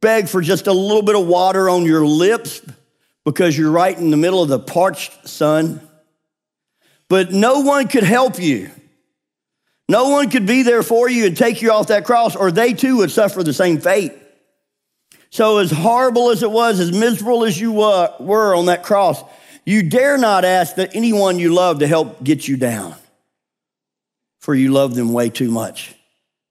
beg 0.00 0.28
for 0.28 0.40
just 0.40 0.66
a 0.66 0.72
little 0.72 1.02
bit 1.02 1.16
of 1.16 1.26
water 1.26 1.68
on 1.68 1.84
your 1.84 2.06
lips 2.06 2.60
because 3.24 3.56
you're 3.56 3.70
right 3.70 3.96
in 3.96 4.10
the 4.10 4.16
middle 4.16 4.42
of 4.42 4.48
the 4.48 4.58
parched 4.58 5.28
sun. 5.28 5.80
But 7.08 7.32
no 7.32 7.60
one 7.60 7.88
could 7.88 8.04
help 8.04 8.38
you. 8.38 8.70
No 9.88 10.10
one 10.10 10.30
could 10.30 10.46
be 10.46 10.62
there 10.62 10.82
for 10.82 11.08
you 11.08 11.26
and 11.26 11.36
take 11.36 11.62
you 11.62 11.72
off 11.72 11.88
that 11.88 12.04
cross, 12.04 12.36
or 12.36 12.50
they 12.50 12.72
too 12.72 12.98
would 12.98 13.10
suffer 13.10 13.42
the 13.42 13.52
same 13.52 13.80
fate. 13.80 14.12
So, 15.32 15.58
as 15.58 15.70
horrible 15.70 16.28
as 16.28 16.42
it 16.42 16.50
was, 16.50 16.78
as 16.78 16.92
miserable 16.92 17.44
as 17.44 17.58
you 17.58 17.72
were 17.72 18.54
on 18.54 18.66
that 18.66 18.82
cross, 18.82 19.24
you 19.64 19.82
dare 19.82 20.18
not 20.18 20.44
ask 20.44 20.74
that 20.74 20.94
anyone 20.94 21.38
you 21.38 21.54
love 21.54 21.78
to 21.78 21.86
help 21.86 22.22
get 22.22 22.46
you 22.46 22.58
down, 22.58 22.94
for 24.40 24.54
you 24.54 24.70
love 24.70 24.94
them 24.94 25.10
way 25.14 25.30
too 25.30 25.50
much 25.50 25.94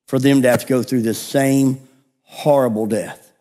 for 0.08 0.18
them 0.18 0.42
to 0.42 0.50
have 0.50 0.62
to 0.62 0.66
go 0.68 0.82
through 0.82 1.04
this 1.04 1.20
same 1.20 1.80
horrible 2.24 2.88
death. 2.88 3.32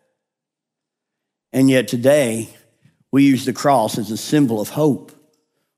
And 1.51 1.71
yet, 1.71 1.87
today, 1.87 2.47
we 3.11 3.23
use 3.23 3.43
the 3.43 3.51
cross 3.51 3.97
as 3.97 4.11
a 4.11 4.17
symbol 4.17 4.61
of 4.61 4.69
hope. 4.69 5.11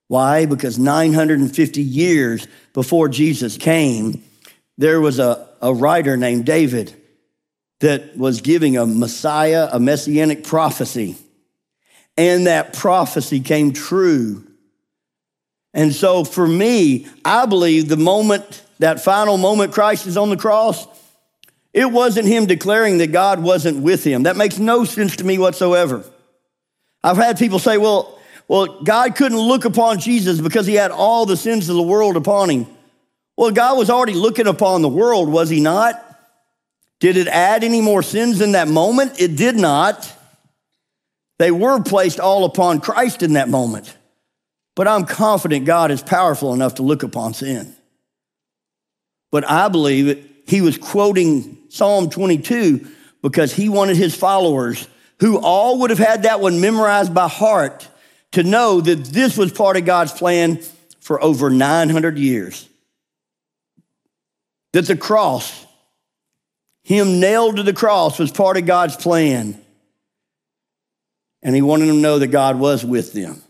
Why? 0.09 0.45
Because 0.45 0.77
950 0.77 1.81
years 1.81 2.47
before 2.73 3.07
Jesus 3.07 3.55
came, 3.55 4.25
there 4.77 4.99
was 4.99 5.19
a, 5.19 5.47
a 5.61 5.73
writer 5.73 6.17
named 6.17 6.45
David 6.45 6.99
that 7.83 8.17
was 8.17 8.39
giving 8.39 8.77
a 8.77 8.85
Messiah, 8.85 9.67
a 9.69 9.77
messianic 9.77 10.45
prophecy. 10.45 11.17
And 12.15 12.47
that 12.47 12.71
prophecy 12.71 13.41
came 13.41 13.73
true. 13.73 14.47
And 15.73 15.93
so 15.93 16.23
for 16.23 16.47
me, 16.47 17.07
I 17.25 17.45
believe 17.45 17.89
the 17.89 17.97
moment, 17.97 18.63
that 18.79 19.03
final 19.03 19.35
moment 19.35 19.73
Christ 19.73 20.07
is 20.07 20.15
on 20.15 20.29
the 20.29 20.37
cross, 20.37 20.87
it 21.73 21.91
wasn't 21.91 22.25
him 22.25 22.45
declaring 22.45 22.99
that 22.99 23.11
God 23.11 23.43
wasn't 23.43 23.83
with 23.83 24.05
him. 24.05 24.23
That 24.23 24.37
makes 24.37 24.57
no 24.59 24.85
sense 24.85 25.17
to 25.17 25.25
me 25.25 25.37
whatsoever. 25.37 26.05
I've 27.03 27.17
had 27.17 27.37
people 27.37 27.59
say, 27.59 27.77
well, 27.77 28.17
well, 28.47 28.81
God 28.81 29.17
couldn't 29.17 29.37
look 29.37 29.65
upon 29.65 29.99
Jesus 29.99 30.39
because 30.39 30.65
he 30.65 30.75
had 30.75 30.91
all 30.91 31.25
the 31.25 31.35
sins 31.35 31.67
of 31.67 31.75
the 31.75 31.83
world 31.83 32.15
upon 32.15 32.49
him. 32.49 32.67
Well, 33.35 33.51
God 33.51 33.77
was 33.77 33.89
already 33.89 34.13
looking 34.13 34.47
upon 34.47 34.83
the 34.83 34.87
world, 34.87 35.27
was 35.27 35.49
he 35.49 35.59
not? 35.59 36.11
Did 36.99 37.17
it 37.17 37.27
add 37.27 37.63
any 37.63 37.81
more 37.81 38.01
sins 38.01 38.41
in 38.41 38.53
that 38.53 38.67
moment? 38.67 39.19
It 39.19 39.35
did 39.35 39.55
not. 39.55 40.11
They 41.39 41.51
were 41.51 41.81
placed 41.81 42.19
all 42.19 42.45
upon 42.45 42.79
Christ 42.79 43.23
in 43.23 43.33
that 43.33 43.49
moment. 43.49 43.95
But 44.75 44.87
I'm 44.87 45.05
confident 45.05 45.65
God 45.65 45.91
is 45.91 46.01
powerful 46.01 46.53
enough 46.53 46.75
to 46.75 46.83
look 46.83 47.03
upon 47.03 47.33
sin. 47.33 47.75
But 49.31 49.49
I 49.49 49.67
believe 49.67 50.29
he 50.47 50.61
was 50.61 50.77
quoting 50.77 51.57
Psalm 51.69 52.09
22 52.09 52.87
because 53.21 53.53
he 53.53 53.69
wanted 53.69 53.97
his 53.97 54.15
followers, 54.15 54.87
who 55.19 55.39
all 55.39 55.79
would 55.79 55.89
have 55.89 55.99
had 55.99 56.23
that 56.23 56.39
one 56.39 56.59
memorized 56.61 57.13
by 57.13 57.27
heart, 57.27 57.87
to 58.33 58.43
know 58.43 58.81
that 58.81 59.05
this 59.05 59.37
was 59.37 59.51
part 59.51 59.77
of 59.77 59.85
God's 59.85 60.11
plan 60.11 60.59
for 60.99 61.23
over 61.23 61.49
900 61.49 62.17
years. 62.17 62.67
That 64.73 64.87
the 64.87 64.97
cross 64.97 65.65
him 66.83 67.19
nailed 67.19 67.57
to 67.57 67.63
the 67.63 67.73
cross 67.73 68.19
was 68.19 68.31
part 68.31 68.57
of 68.57 68.65
God's 68.65 68.95
plan. 68.95 69.59
And 71.41 71.55
he 71.55 71.61
wanted 71.61 71.87
them 71.87 71.97
to 71.97 72.01
know 72.01 72.19
that 72.19 72.27
God 72.27 72.59
was 72.59 72.85
with 72.85 73.13
them. 73.13 73.41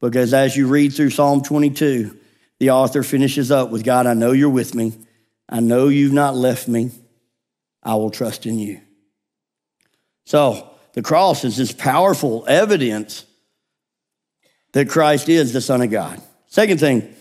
Because 0.00 0.34
as 0.34 0.56
you 0.56 0.68
read 0.68 0.92
through 0.92 1.10
Psalm 1.10 1.42
22, 1.42 2.16
the 2.58 2.70
author 2.70 3.02
finishes 3.02 3.50
up 3.50 3.70
with 3.70 3.84
God, 3.84 4.06
I 4.06 4.14
know 4.14 4.32
you're 4.32 4.50
with 4.50 4.74
me. 4.74 4.92
I 5.48 5.60
know 5.60 5.88
you've 5.88 6.12
not 6.12 6.34
left 6.34 6.68
me. 6.68 6.90
I 7.82 7.94
will 7.96 8.10
trust 8.10 8.46
in 8.46 8.58
you. 8.58 8.80
So 10.26 10.70
the 10.94 11.02
cross 11.02 11.44
is 11.44 11.56
this 11.56 11.72
powerful 11.72 12.44
evidence 12.48 13.24
that 14.72 14.88
Christ 14.88 15.28
is 15.28 15.52
the 15.52 15.60
Son 15.60 15.82
of 15.82 15.90
God. 15.90 16.20
Second 16.46 16.80
thing 16.80 17.14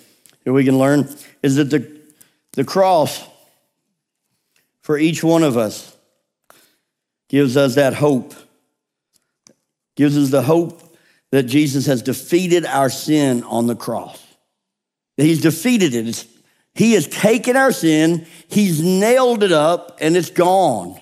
that 0.44 0.54
we 0.54 0.64
can 0.64 0.78
learn 0.78 1.10
is 1.42 1.56
that 1.56 1.70
the, 1.70 2.02
the 2.54 2.64
cross 2.64 3.24
for 4.84 4.98
each 4.98 5.24
one 5.24 5.44
of 5.44 5.58
us 5.58 5.96
gives 7.30 7.58
us 7.58 7.76
that 7.76 7.96
hope, 7.96 8.34
gives 9.96 10.18
us 10.18 10.30
the 10.30 10.44
hope 10.44 10.96
that 11.32 11.44
Jesus 11.44 11.88
has 11.88 12.04
defeated 12.04 12.66
our 12.66 12.90
sin 12.90 13.44
on 13.44 13.66
the 13.66 13.76
cross. 13.76 14.22
He's 15.18 15.42
defeated 15.42 15.96
it. 15.96 16.28
He 16.76 16.94
has 16.94 17.08
taken 17.08 17.56
our 17.56 17.72
sin, 17.72 18.26
he's 18.48 18.84
nailed 18.84 19.44
it 19.44 19.52
up, 19.52 19.98
and 20.02 20.18
it's 20.18 20.32
gone. 20.32 21.00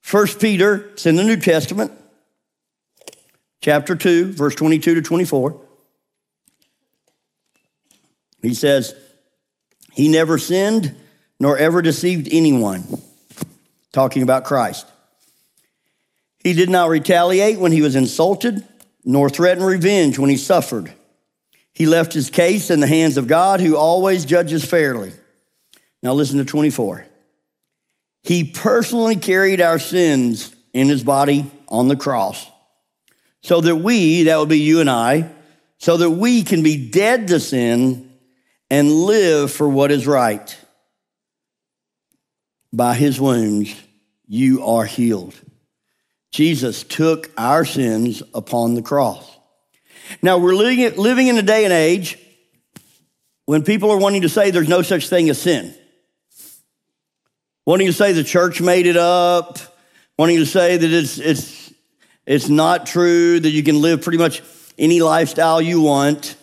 First 0.00 0.40
Peter, 0.40 0.90
it's 0.90 1.06
in 1.06 1.14
the 1.14 1.22
New 1.22 1.36
Testament, 1.36 1.92
chapter 3.60 3.94
2, 3.94 4.32
verse 4.32 4.56
22 4.56 4.96
to 4.96 5.02
24. 5.02 5.60
He 8.42 8.54
says, 8.54 8.94
He 9.92 10.08
never 10.08 10.36
sinned 10.36 10.96
nor 11.42 11.58
ever 11.58 11.82
deceived 11.82 12.28
anyone. 12.30 12.84
Talking 13.90 14.22
about 14.22 14.44
Christ. 14.44 14.86
He 16.38 16.52
did 16.52 16.70
not 16.70 16.88
retaliate 16.88 17.58
when 17.58 17.72
he 17.72 17.82
was 17.82 17.96
insulted, 17.96 18.64
nor 19.04 19.28
threaten 19.28 19.64
revenge 19.64 20.20
when 20.20 20.30
he 20.30 20.36
suffered. 20.36 20.92
He 21.74 21.86
left 21.86 22.12
his 22.12 22.30
case 22.30 22.70
in 22.70 22.78
the 22.78 22.86
hands 22.86 23.16
of 23.16 23.26
God, 23.26 23.60
who 23.60 23.76
always 23.76 24.24
judges 24.24 24.64
fairly. 24.64 25.10
Now 26.00 26.12
listen 26.12 26.38
to 26.38 26.44
24. 26.44 27.06
He 28.22 28.44
personally 28.44 29.16
carried 29.16 29.60
our 29.60 29.80
sins 29.80 30.54
in 30.72 30.88
his 30.88 31.02
body 31.02 31.50
on 31.66 31.88
the 31.88 31.96
cross 31.96 32.48
so 33.40 33.60
that 33.60 33.74
we, 33.74 34.22
that 34.24 34.38
would 34.38 34.48
be 34.48 34.60
you 34.60 34.78
and 34.78 34.88
I, 34.88 35.28
so 35.78 35.96
that 35.96 36.10
we 36.10 36.44
can 36.44 36.62
be 36.62 36.88
dead 36.88 37.26
to 37.28 37.40
sin 37.40 38.12
and 38.70 38.92
live 38.92 39.50
for 39.50 39.68
what 39.68 39.90
is 39.90 40.06
right. 40.06 40.56
By 42.72 42.94
his 42.94 43.20
wounds, 43.20 43.74
you 44.26 44.64
are 44.64 44.84
healed. 44.84 45.34
Jesus 46.30 46.82
took 46.82 47.30
our 47.36 47.64
sins 47.64 48.22
upon 48.34 48.74
the 48.74 48.82
cross. 48.82 49.28
Now, 50.22 50.38
we're 50.38 50.54
living, 50.54 50.80
in 51.28 51.38
a 51.38 51.42
day 51.42 51.64
and 51.64 51.72
age 51.72 52.18
when 53.44 53.62
people 53.62 53.90
are 53.90 53.98
wanting 53.98 54.22
to 54.22 54.28
say 54.28 54.50
there's 54.50 54.68
no 54.68 54.82
such 54.82 55.08
thing 55.08 55.28
as 55.28 55.40
sin. 55.40 55.74
Wanting 57.66 57.86
to 57.86 57.92
say 57.92 58.12
the 58.12 58.24
church 58.24 58.60
made 58.60 58.86
it 58.86 58.96
up, 58.96 59.58
wanting 60.18 60.38
to 60.38 60.46
say 60.46 60.76
that 60.76 60.90
it's, 60.90 61.18
it's, 61.18 61.72
it's 62.26 62.48
not 62.48 62.86
true, 62.86 63.38
that 63.38 63.50
you 63.50 63.62
can 63.62 63.80
live 63.80 64.02
pretty 64.02 64.18
much 64.18 64.42
any 64.78 65.00
lifestyle 65.00 65.60
you 65.60 65.80
want, 65.80 66.36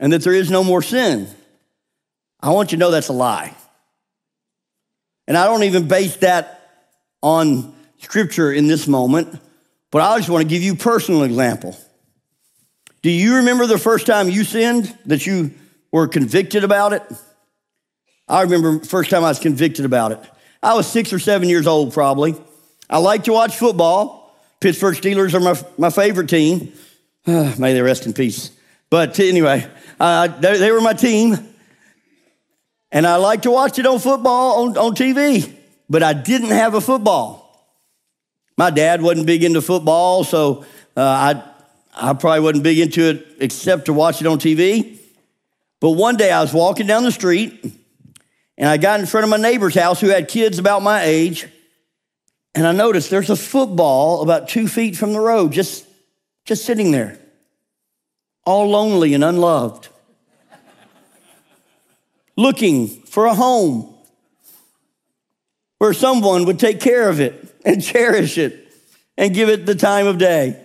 and 0.00 0.12
that 0.12 0.22
there 0.22 0.34
is 0.34 0.50
no 0.50 0.64
more 0.64 0.82
sin. 0.82 1.28
I 2.40 2.50
want 2.50 2.72
you 2.72 2.78
to 2.78 2.80
know 2.80 2.90
that's 2.90 3.08
a 3.08 3.14
lie. 3.14 3.54
And 5.26 5.36
I 5.36 5.46
don't 5.46 5.64
even 5.64 5.88
base 5.88 6.16
that 6.16 6.60
on 7.22 7.74
scripture 7.98 8.52
in 8.52 8.66
this 8.66 8.86
moment, 8.86 9.40
but 9.90 10.02
I 10.02 10.16
just 10.18 10.28
want 10.28 10.42
to 10.42 10.48
give 10.48 10.62
you 10.62 10.74
a 10.74 10.76
personal 10.76 11.22
example. 11.22 11.76
Do 13.02 13.10
you 13.10 13.36
remember 13.36 13.66
the 13.66 13.78
first 13.78 14.06
time 14.06 14.28
you 14.28 14.44
sinned 14.44 14.96
that 15.06 15.26
you 15.26 15.52
were 15.92 16.08
convicted 16.08 16.64
about 16.64 16.92
it? 16.92 17.02
I 18.28 18.42
remember 18.42 18.84
first 18.84 19.10
time 19.10 19.24
I 19.24 19.28
was 19.28 19.38
convicted 19.38 19.84
about 19.84 20.12
it. 20.12 20.20
I 20.62 20.74
was 20.74 20.90
six 20.90 21.12
or 21.12 21.18
seven 21.18 21.48
years 21.48 21.66
old, 21.66 21.92
probably. 21.92 22.34
I 22.90 22.98
like 22.98 23.24
to 23.24 23.32
watch 23.32 23.56
football. 23.56 24.36
Pittsburgh 24.60 24.96
Steelers 24.96 25.34
are 25.34 25.40
my, 25.40 25.60
my 25.78 25.90
favorite 25.90 26.28
team. 26.28 26.72
may 27.26 27.72
they 27.72 27.82
rest 27.82 28.06
in 28.06 28.12
peace. 28.12 28.50
But 28.90 29.18
anyway, 29.20 29.68
uh, 29.98 30.28
they, 30.28 30.58
they, 30.58 30.70
were 30.70 30.80
my 30.80 30.92
team. 30.92 31.36
And 32.96 33.06
I 33.06 33.16
like 33.16 33.42
to 33.42 33.50
watch 33.50 33.78
it 33.78 33.84
on 33.84 33.98
football 33.98 34.62
on, 34.62 34.78
on 34.78 34.94
TV, 34.94 35.52
but 35.86 36.02
I 36.02 36.14
didn't 36.14 36.48
have 36.48 36.72
a 36.72 36.80
football. 36.80 37.68
My 38.56 38.70
dad 38.70 39.02
wasn't 39.02 39.26
big 39.26 39.44
into 39.44 39.60
football, 39.60 40.24
so 40.24 40.64
uh, 40.96 41.02
I 41.02 41.42
I 41.94 42.14
probably 42.14 42.40
wasn't 42.40 42.64
big 42.64 42.78
into 42.78 43.02
it 43.02 43.26
except 43.38 43.84
to 43.84 43.92
watch 43.92 44.22
it 44.22 44.26
on 44.26 44.38
TV. 44.38 44.96
But 45.78 45.90
one 45.90 46.16
day 46.16 46.32
I 46.32 46.40
was 46.40 46.54
walking 46.54 46.86
down 46.86 47.02
the 47.02 47.12
street 47.12 47.70
and 48.56 48.66
I 48.66 48.78
got 48.78 48.98
in 48.98 49.04
front 49.04 49.24
of 49.24 49.28
my 49.28 49.36
neighbor's 49.36 49.74
house 49.74 50.00
who 50.00 50.08
had 50.08 50.26
kids 50.26 50.58
about 50.58 50.82
my 50.82 51.04
age. 51.04 51.48
And 52.54 52.66
I 52.66 52.72
noticed 52.72 53.10
there's 53.10 53.28
a 53.28 53.36
football 53.36 54.22
about 54.22 54.48
two 54.48 54.68
feet 54.68 54.96
from 54.96 55.12
the 55.12 55.20
road, 55.20 55.52
just, 55.52 55.86
just 56.46 56.64
sitting 56.64 56.92
there, 56.92 57.18
all 58.46 58.70
lonely 58.70 59.12
and 59.12 59.22
unloved, 59.22 59.90
looking 62.36 62.88
for 62.88 63.26
a 63.26 63.34
home 63.34 63.94
where 65.78 65.92
someone 65.92 66.44
would 66.46 66.58
take 66.58 66.80
care 66.80 67.08
of 67.08 67.20
it 67.20 67.54
and 67.64 67.82
cherish 67.82 68.38
it 68.38 68.72
and 69.16 69.34
give 69.34 69.48
it 69.48 69.66
the 69.66 69.74
time 69.74 70.06
of 70.06 70.18
day. 70.18 70.62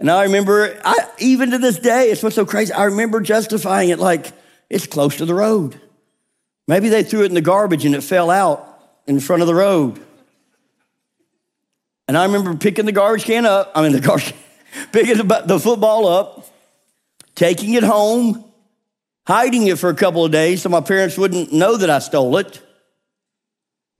And 0.00 0.10
I 0.10 0.24
remember, 0.24 0.80
I, 0.84 0.94
even 1.18 1.50
to 1.50 1.58
this 1.58 1.78
day, 1.78 2.10
it's 2.10 2.22
what's 2.22 2.36
so 2.36 2.46
crazy. 2.46 2.72
I 2.72 2.84
remember 2.84 3.20
justifying 3.20 3.88
it 3.88 3.98
like 3.98 4.32
it's 4.70 4.86
close 4.86 5.16
to 5.16 5.24
the 5.24 5.34
road. 5.34 5.80
Maybe 6.68 6.88
they 6.88 7.02
threw 7.02 7.22
it 7.22 7.26
in 7.26 7.34
the 7.34 7.40
garbage 7.40 7.84
and 7.84 7.94
it 7.94 8.02
fell 8.02 8.30
out 8.30 8.64
in 9.06 9.18
front 9.18 9.42
of 9.42 9.48
the 9.48 9.54
road. 9.54 9.98
And 12.06 12.16
I 12.16 12.24
remember 12.24 12.54
picking 12.54 12.86
the 12.86 12.92
garbage 12.92 13.24
can 13.24 13.44
up, 13.44 13.72
I 13.74 13.82
mean, 13.82 13.92
the 13.92 14.00
garbage, 14.00 14.34
picking 14.92 15.16
the, 15.16 15.42
the 15.46 15.58
football 15.58 16.06
up, 16.06 16.46
taking 17.34 17.74
it 17.74 17.82
home, 17.82 18.44
hiding 19.28 19.66
it 19.66 19.78
for 19.78 19.90
a 19.90 19.94
couple 19.94 20.24
of 20.24 20.32
days 20.32 20.62
so 20.62 20.70
my 20.70 20.80
parents 20.80 21.18
wouldn't 21.18 21.52
know 21.52 21.76
that 21.76 21.90
I 21.90 21.98
stole 21.98 22.38
it, 22.38 22.62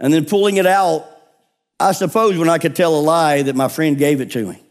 and 0.00 0.10
then 0.10 0.24
pulling 0.24 0.56
it 0.56 0.64
out, 0.64 1.06
I 1.78 1.92
suppose 1.92 2.38
when 2.38 2.48
I 2.48 2.56
could 2.56 2.74
tell 2.74 2.98
a 2.98 3.02
lie 3.02 3.42
that 3.42 3.54
my 3.54 3.68
friend 3.68 3.98
gave 3.98 4.22
it 4.22 4.30
to 4.32 4.46
me. 4.46 4.62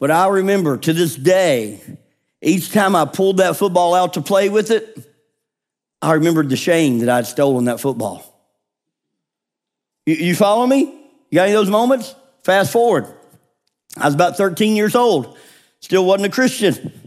But 0.00 0.10
I 0.10 0.28
remember 0.28 0.78
to 0.78 0.92
this 0.94 1.14
day, 1.14 1.82
each 2.40 2.72
time 2.72 2.96
I 2.96 3.04
pulled 3.04 3.36
that 3.36 3.56
football 3.58 3.94
out 3.94 4.14
to 4.14 4.22
play 4.22 4.48
with 4.48 4.70
it, 4.70 4.98
I 6.00 6.14
remembered 6.14 6.48
the 6.48 6.56
shame 6.56 7.00
that 7.00 7.10
I'd 7.10 7.26
stolen 7.26 7.66
that 7.66 7.80
football. 7.80 8.24
You, 10.06 10.14
you 10.14 10.34
follow 10.34 10.66
me? 10.66 10.80
You 11.30 11.34
got 11.34 11.42
any 11.42 11.52
of 11.52 11.60
those 11.60 11.70
moments? 11.70 12.14
Fast 12.42 12.72
forward. 12.72 13.06
I 13.98 14.06
was 14.06 14.14
about 14.14 14.38
13 14.38 14.76
years 14.76 14.94
old, 14.94 15.36
still 15.80 16.06
wasn't 16.06 16.32
a 16.32 16.34
Christian. 16.34 16.97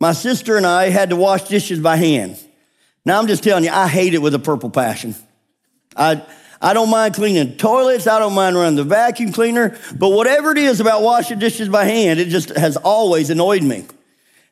My 0.00 0.12
sister 0.12 0.56
and 0.56 0.66
I 0.66 0.90
had 0.90 1.10
to 1.10 1.16
wash 1.16 1.44
dishes 1.44 1.80
by 1.80 1.96
hand. 1.96 2.38
Now 3.04 3.18
I'm 3.18 3.26
just 3.26 3.42
telling 3.42 3.64
you, 3.64 3.70
I 3.70 3.88
hate 3.88 4.14
it 4.14 4.22
with 4.22 4.34
a 4.34 4.38
purple 4.38 4.70
passion. 4.70 5.14
I, 5.96 6.22
I 6.60 6.74
don't 6.74 6.90
mind 6.90 7.14
cleaning 7.14 7.56
toilets. 7.56 8.06
I 8.06 8.18
don't 8.18 8.34
mind 8.34 8.56
running 8.56 8.76
the 8.76 8.84
vacuum 8.84 9.32
cleaner. 9.32 9.78
But 9.96 10.10
whatever 10.10 10.52
it 10.52 10.58
is 10.58 10.80
about 10.80 11.02
washing 11.02 11.38
dishes 11.38 11.68
by 11.68 11.84
hand, 11.84 12.20
it 12.20 12.28
just 12.28 12.50
has 12.50 12.76
always 12.76 13.30
annoyed 13.30 13.62
me. 13.62 13.86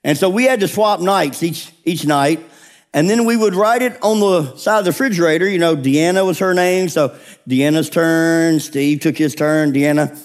And 0.02 0.16
so 0.16 0.28
we 0.30 0.44
had 0.44 0.61
to 0.61 0.68
swap 0.68 1.00
nights 1.00 1.42
each, 1.42 1.72
each 1.85 2.06
night. 2.06 2.44
And 2.92 3.11
then 3.11 3.24
we 3.24 3.37
would 3.37 3.54
write 3.54 3.82
it 3.82 4.02
on 4.02 4.20
the 4.20 4.56
side 4.56 4.78
of 4.78 4.85
the 4.85 4.92
refrigerator. 4.92 5.48
You 5.48 5.59
know, 5.59 5.76
Deanna 5.76 6.24
was 6.24 6.38
her 6.38 6.54
name. 6.54 6.88
So 6.88 7.16
Deanna's 7.48 7.90
turn. 7.90 8.59
Steve 8.61 9.00
took 9.00 9.18
his 9.18 9.35
turn. 9.35 9.72
Deanna. 9.72 10.18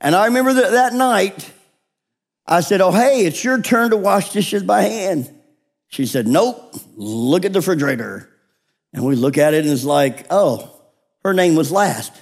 And 0.00 0.14
I 0.14 0.26
remember 0.26 0.54
that, 0.54 0.72
that 0.72 0.92
night, 0.92 1.50
I 2.46 2.60
said, 2.60 2.80
Oh, 2.80 2.92
hey, 2.92 3.26
it's 3.26 3.42
your 3.42 3.60
turn 3.60 3.90
to 3.90 3.96
wash 3.96 4.32
dishes 4.32 4.62
by 4.62 4.82
hand. 4.82 5.30
She 5.88 6.06
said, 6.06 6.26
Nope, 6.26 6.74
look 6.96 7.44
at 7.44 7.52
the 7.52 7.60
refrigerator. 7.60 8.28
And 8.92 9.04
we 9.04 9.16
look 9.16 9.38
at 9.38 9.54
it 9.54 9.64
and 9.64 9.72
it's 9.72 9.84
like, 9.84 10.26
Oh, 10.30 10.70
her 11.24 11.32
name 11.32 11.56
was 11.56 11.72
last. 11.72 12.12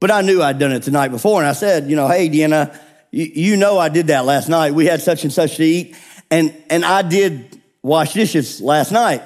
But 0.00 0.10
I 0.10 0.20
knew 0.20 0.42
I'd 0.42 0.58
done 0.58 0.72
it 0.72 0.82
the 0.82 0.90
night 0.90 1.10
before. 1.10 1.40
And 1.40 1.48
I 1.48 1.54
said, 1.54 1.88
you 1.88 1.96
know, 1.96 2.06
hey, 2.06 2.28
Deanna, 2.28 2.78
you, 3.10 3.24
you 3.24 3.56
know 3.56 3.78
I 3.78 3.88
did 3.88 4.08
that 4.08 4.26
last 4.26 4.48
night. 4.48 4.74
We 4.74 4.86
had 4.86 5.00
such 5.00 5.24
and 5.24 5.32
such 5.32 5.56
to 5.56 5.64
eat. 5.64 5.96
And, 6.30 6.54
and 6.68 6.84
I 6.84 7.02
did 7.02 7.60
wash 7.82 8.12
dishes 8.12 8.60
last 8.60 8.92
night. 8.92 9.22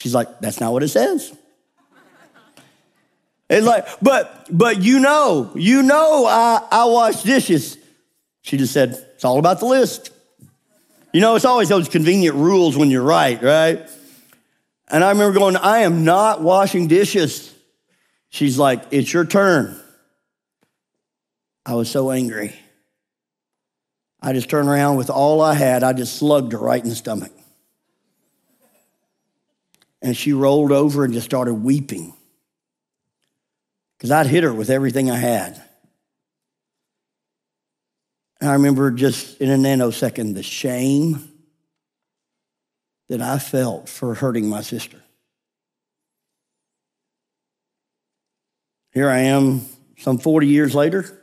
She's 0.00 0.14
like, 0.14 0.40
that's 0.40 0.60
not 0.60 0.72
what 0.72 0.82
it 0.82 0.88
says. 0.88 1.34
It's 3.48 3.66
like, 3.66 3.86
but, 4.02 4.46
but 4.50 4.82
you 4.82 5.00
know, 5.00 5.52
you 5.54 5.82
know 5.82 6.26
I, 6.26 6.66
I 6.70 6.84
wash 6.84 7.22
dishes. 7.22 7.77
She 8.42 8.56
just 8.56 8.72
said, 8.72 8.90
it's 9.14 9.24
all 9.24 9.38
about 9.38 9.60
the 9.60 9.66
list. 9.66 10.10
You 11.12 11.20
know, 11.20 11.36
it's 11.36 11.44
always 11.44 11.68
those 11.68 11.88
convenient 11.88 12.36
rules 12.36 12.76
when 12.76 12.90
you're 12.90 13.02
right, 13.02 13.42
right? 13.42 13.88
And 14.88 15.04
I 15.04 15.10
remember 15.10 15.38
going, 15.38 15.56
I 15.56 15.78
am 15.80 16.04
not 16.04 16.42
washing 16.42 16.86
dishes. 16.86 17.54
She's 18.30 18.58
like, 18.58 18.84
It's 18.90 19.12
your 19.12 19.24
turn. 19.24 19.80
I 21.64 21.74
was 21.74 21.90
so 21.90 22.10
angry. 22.10 22.54
I 24.20 24.32
just 24.32 24.48
turned 24.48 24.68
around 24.68 24.96
with 24.96 25.10
all 25.10 25.40
I 25.40 25.54
had. 25.54 25.82
I 25.82 25.92
just 25.92 26.16
slugged 26.16 26.52
her 26.52 26.58
right 26.58 26.82
in 26.82 26.88
the 26.88 26.96
stomach. 26.96 27.32
And 30.00 30.16
she 30.16 30.32
rolled 30.32 30.72
over 30.72 31.04
and 31.04 31.12
just 31.12 31.26
started 31.26 31.54
weeping 31.54 32.14
because 33.96 34.10
I'd 34.10 34.26
hit 34.26 34.44
her 34.44 34.52
with 34.52 34.70
everything 34.70 35.10
I 35.10 35.16
had. 35.16 35.62
And 38.40 38.50
I 38.50 38.54
remember 38.54 38.90
just 38.90 39.40
in 39.40 39.50
a 39.50 39.56
nanosecond 39.56 40.34
the 40.34 40.42
shame 40.42 41.32
that 43.08 43.20
I 43.20 43.38
felt 43.38 43.88
for 43.88 44.14
hurting 44.14 44.48
my 44.48 44.62
sister. 44.62 45.02
Here 48.92 49.08
I 49.08 49.20
am 49.20 49.62
some 49.98 50.18
40 50.18 50.46
years 50.46 50.74
later, 50.74 51.20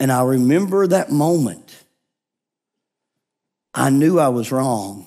and 0.00 0.10
I 0.10 0.22
remember 0.22 0.86
that 0.86 1.10
moment. 1.10 1.84
I 3.74 3.90
knew 3.90 4.18
I 4.18 4.28
was 4.28 4.50
wrong. 4.50 5.06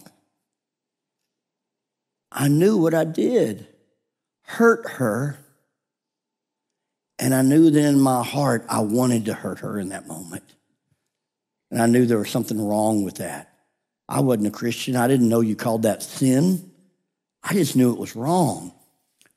I 2.32 2.48
knew 2.48 2.78
what 2.78 2.94
I 2.94 3.04
did 3.04 3.68
hurt 4.50 4.90
her. 4.90 5.38
And 7.20 7.36
I 7.36 7.42
knew 7.42 7.70
that 7.70 7.84
in 7.84 8.00
my 8.00 8.24
heart, 8.24 8.66
I 8.68 8.80
wanted 8.80 9.26
to 9.26 9.34
hurt 9.34 9.60
her 9.60 9.80
in 9.80 9.90
that 9.90 10.08
moment. 10.08 10.44
And 11.72 11.82
I 11.82 11.86
knew 11.86 12.06
there 12.06 12.18
was 12.18 12.30
something 12.30 12.60
wrong 12.60 13.04
with 13.04 13.16
that. 13.16 13.54
I 14.08 14.22
wasn't 14.22 14.48
a 14.48 14.52
Christian. 14.52 14.96
I 14.96 15.08
didn't 15.08 15.30
know 15.30 15.42
you 15.42 15.56
called 15.56 15.84
that 15.84 16.02
sin. 16.02 16.72
I 17.44 17.54
just 17.54 17.76
knew 17.76 17.94
it 17.94 18.00
was 18.00 18.16
wrong. 18.16 18.74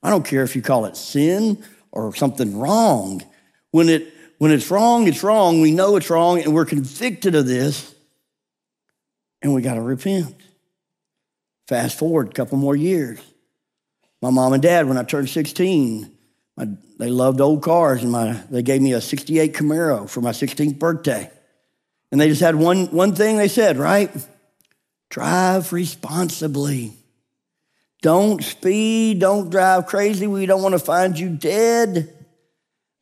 I 0.01 0.09
don't 0.09 0.25
care 0.25 0.43
if 0.43 0.55
you 0.55 0.61
call 0.61 0.85
it 0.85 0.97
sin 0.97 1.63
or 1.91 2.13
something 2.15 2.57
wrong. 2.57 3.21
When, 3.71 3.87
it, 3.87 4.11
when 4.39 4.51
it's 4.51 4.69
wrong, 4.71 5.07
it's 5.07 5.23
wrong. 5.23 5.61
We 5.61 5.71
know 5.71 5.95
it's 5.95 6.09
wrong 6.09 6.41
and 6.41 6.53
we're 6.53 6.65
convicted 6.65 7.35
of 7.35 7.45
this 7.45 7.93
and 9.41 9.53
we 9.53 9.61
got 9.61 9.75
to 9.75 9.81
repent. 9.81 10.35
Fast 11.67 11.97
forward 11.97 12.29
a 12.29 12.33
couple 12.33 12.57
more 12.57 12.75
years. 12.75 13.19
My 14.21 14.31
mom 14.31 14.53
and 14.53 14.63
dad, 14.63 14.87
when 14.87 14.97
I 14.97 15.03
turned 15.03 15.29
16, 15.29 16.11
my, 16.57 16.67
they 16.97 17.09
loved 17.09 17.41
old 17.41 17.61
cars 17.61 18.03
and 18.03 18.11
my, 18.11 18.33
they 18.49 18.63
gave 18.63 18.81
me 18.81 18.93
a 18.93 19.01
68 19.01 19.53
Camaro 19.53 20.09
for 20.09 20.21
my 20.21 20.31
16th 20.31 20.79
birthday. 20.79 21.29
And 22.13 22.21
they 22.21 22.29
just 22.29 22.41
had 22.41 22.55
one, 22.55 22.85
one 22.91 23.15
thing 23.15 23.37
they 23.37 23.47
said, 23.47 23.77
right? 23.77 24.11
Drive 25.09 25.73
responsibly. 25.73 26.93
Don't 28.03 28.43
speed. 28.43 29.17
Don't 29.17 29.49
drive 29.49 29.87
crazy. 29.87 30.27
We 30.27 30.45
don't 30.45 30.61
want 30.61 30.73
to 30.73 30.79
find 30.79 31.17
you 31.17 31.29
dead. 31.29 32.13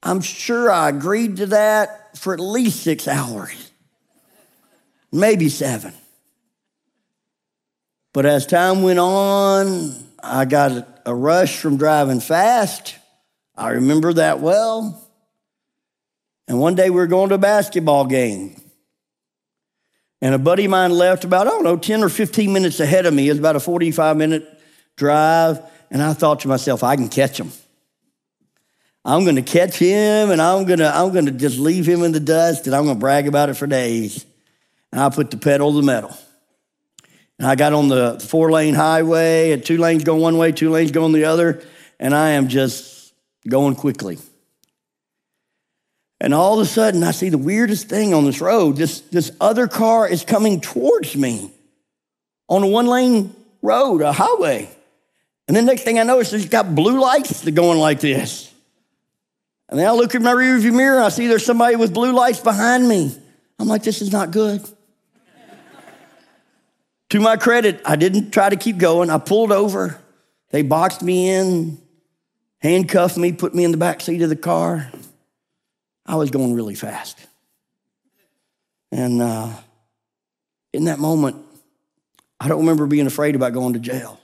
I'm 0.01 0.21
sure 0.21 0.71
I 0.71 0.87
agreed 0.87 1.35
to 1.35 1.47
that 1.47 2.17
for 2.17 2.33
at 2.33 2.39
least 2.39 2.83
six 2.83 3.05
hours, 3.05 3.71
maybe 5.11 5.49
seven. 5.49 5.93
But 8.13 8.25
as 8.25 8.47
time 8.47 8.81
went 8.81 8.99
on, 8.99 9.93
I 10.23 10.45
got 10.45 11.01
a 11.05 11.13
rush 11.13 11.57
from 11.57 11.75
driving 11.75 12.21
fast. 12.21 12.95
I 13.57 13.71
remember 13.71 14.13
that 14.13 14.39
well. 14.39 15.05
And 16.47 16.61
one 16.61 16.75
day 16.75 16.89
we 16.89 16.95
were 16.95 17.07
going 17.07 17.27
to 17.27 17.35
a 17.35 17.37
basketball 17.37 18.05
game. 18.05 18.60
And 20.21 20.35
a 20.35 20.39
buddy 20.39 20.65
of 20.65 20.71
mine 20.71 20.91
left 20.91 21.23
about, 21.23 21.47
I 21.47 21.49
don't 21.49 21.63
know, 21.63 21.77
10 21.77 22.03
or 22.03 22.09
15 22.09 22.53
minutes 22.53 22.79
ahead 22.79 23.05
of 23.05 23.13
me. 23.13 23.27
It 23.27 23.31
was 23.31 23.39
about 23.39 23.55
a 23.55 23.59
45 23.59 24.17
minute 24.17 24.61
drive. 24.95 25.59
And 25.89 26.01
I 26.01 26.13
thought 26.13 26.41
to 26.41 26.47
myself, 26.47 26.83
I 26.83 26.95
can 26.95 27.09
catch 27.09 27.39
him. 27.39 27.51
I'm 29.03 29.23
going 29.23 29.35
to 29.35 29.41
catch 29.41 29.77
him 29.77 30.29
and 30.29 30.39
I'm 30.39 30.65
going 30.65 30.77
to, 30.77 30.95
I'm 30.95 31.11
going 31.11 31.25
to 31.25 31.31
just 31.31 31.57
leave 31.57 31.87
him 31.87 32.03
in 32.03 32.11
the 32.11 32.19
dust 32.19 32.67
and 32.67 32.75
I'm 32.75 32.83
going 32.83 32.97
to 32.97 32.99
brag 32.99 33.27
about 33.27 33.49
it 33.49 33.55
for 33.55 33.65
days. 33.65 34.25
And 34.91 35.01
I 35.01 35.09
put 35.09 35.31
the 35.31 35.37
pedal 35.37 35.71
to 35.71 35.77
the 35.77 35.83
metal. 35.83 36.15
And 37.39 37.47
I 37.47 37.55
got 37.55 37.73
on 37.73 37.87
the 37.87 38.19
four 38.19 38.51
lane 38.51 38.75
highway 38.75 39.51
and 39.51 39.65
two 39.65 39.79
lanes 39.79 40.03
going 40.03 40.21
one 40.21 40.37
way, 40.37 40.51
two 40.51 40.69
lanes 40.69 40.91
going 40.91 41.13
the 41.13 41.25
other. 41.25 41.63
And 41.99 42.13
I 42.13 42.31
am 42.31 42.47
just 42.47 43.13
going 43.47 43.75
quickly. 43.75 44.19
And 46.21 46.35
all 46.35 46.53
of 46.53 46.59
a 46.59 46.69
sudden, 46.69 47.01
I 47.01 47.11
see 47.11 47.29
the 47.29 47.39
weirdest 47.39 47.89
thing 47.89 48.13
on 48.13 48.25
this 48.25 48.41
road. 48.41 48.77
This, 48.77 49.01
this 49.01 49.31
other 49.41 49.67
car 49.67 50.07
is 50.07 50.23
coming 50.23 50.61
towards 50.61 51.15
me 51.15 51.51
on 52.47 52.61
a 52.61 52.67
one 52.67 52.85
lane 52.85 53.35
road, 53.63 54.03
a 54.03 54.11
highway. 54.11 54.69
And 55.47 55.57
then 55.57 55.65
next 55.65 55.81
thing 55.81 55.97
I 55.97 56.03
notice, 56.03 56.31
it's 56.31 56.45
got 56.45 56.75
blue 56.75 57.01
lights 57.01 57.43
going 57.49 57.79
like 57.79 58.01
this. 58.01 58.53
And 59.67 59.79
then 59.79 59.87
I 59.87 59.93
look 59.93 60.13
in 60.13 60.21
my 60.21 60.33
rearview 60.33 60.71
mirror, 60.71 61.01
I 61.01 61.09
see 61.09 61.25
there's 61.25 61.43
somebody 61.43 61.75
with 61.75 61.91
blue 61.91 62.13
lights 62.13 62.39
behind 62.39 62.87
me. 62.87 63.17
I'm 63.57 63.67
like, 63.67 63.81
this 63.81 64.03
is 64.03 64.11
not 64.11 64.29
good. 64.29 64.63
to 67.09 67.19
my 67.19 67.35
credit, 67.35 67.81
I 67.83 67.95
didn't 67.95 68.29
try 68.29 68.47
to 68.47 68.57
keep 68.57 68.77
going. 68.77 69.09
I 69.09 69.17
pulled 69.17 69.51
over. 69.51 69.99
They 70.51 70.61
boxed 70.61 71.01
me 71.01 71.31
in, 71.31 71.81
handcuffed 72.59 73.17
me, 73.17 73.31
put 73.31 73.55
me 73.55 73.63
in 73.63 73.71
the 73.71 73.77
back 73.77 74.01
seat 74.01 74.21
of 74.21 74.29
the 74.29 74.35
car. 74.35 74.91
I 76.11 76.15
was 76.15 76.29
going 76.29 76.53
really 76.53 76.75
fast. 76.75 77.17
And 78.91 79.21
uh, 79.21 79.49
in 80.73 80.83
that 80.83 80.99
moment, 80.99 81.37
I 82.37 82.49
don't 82.49 82.59
remember 82.59 82.85
being 82.85 83.07
afraid 83.07 83.33
about 83.33 83.53
going 83.53 83.75
to 83.75 83.79
jail. 83.79 84.19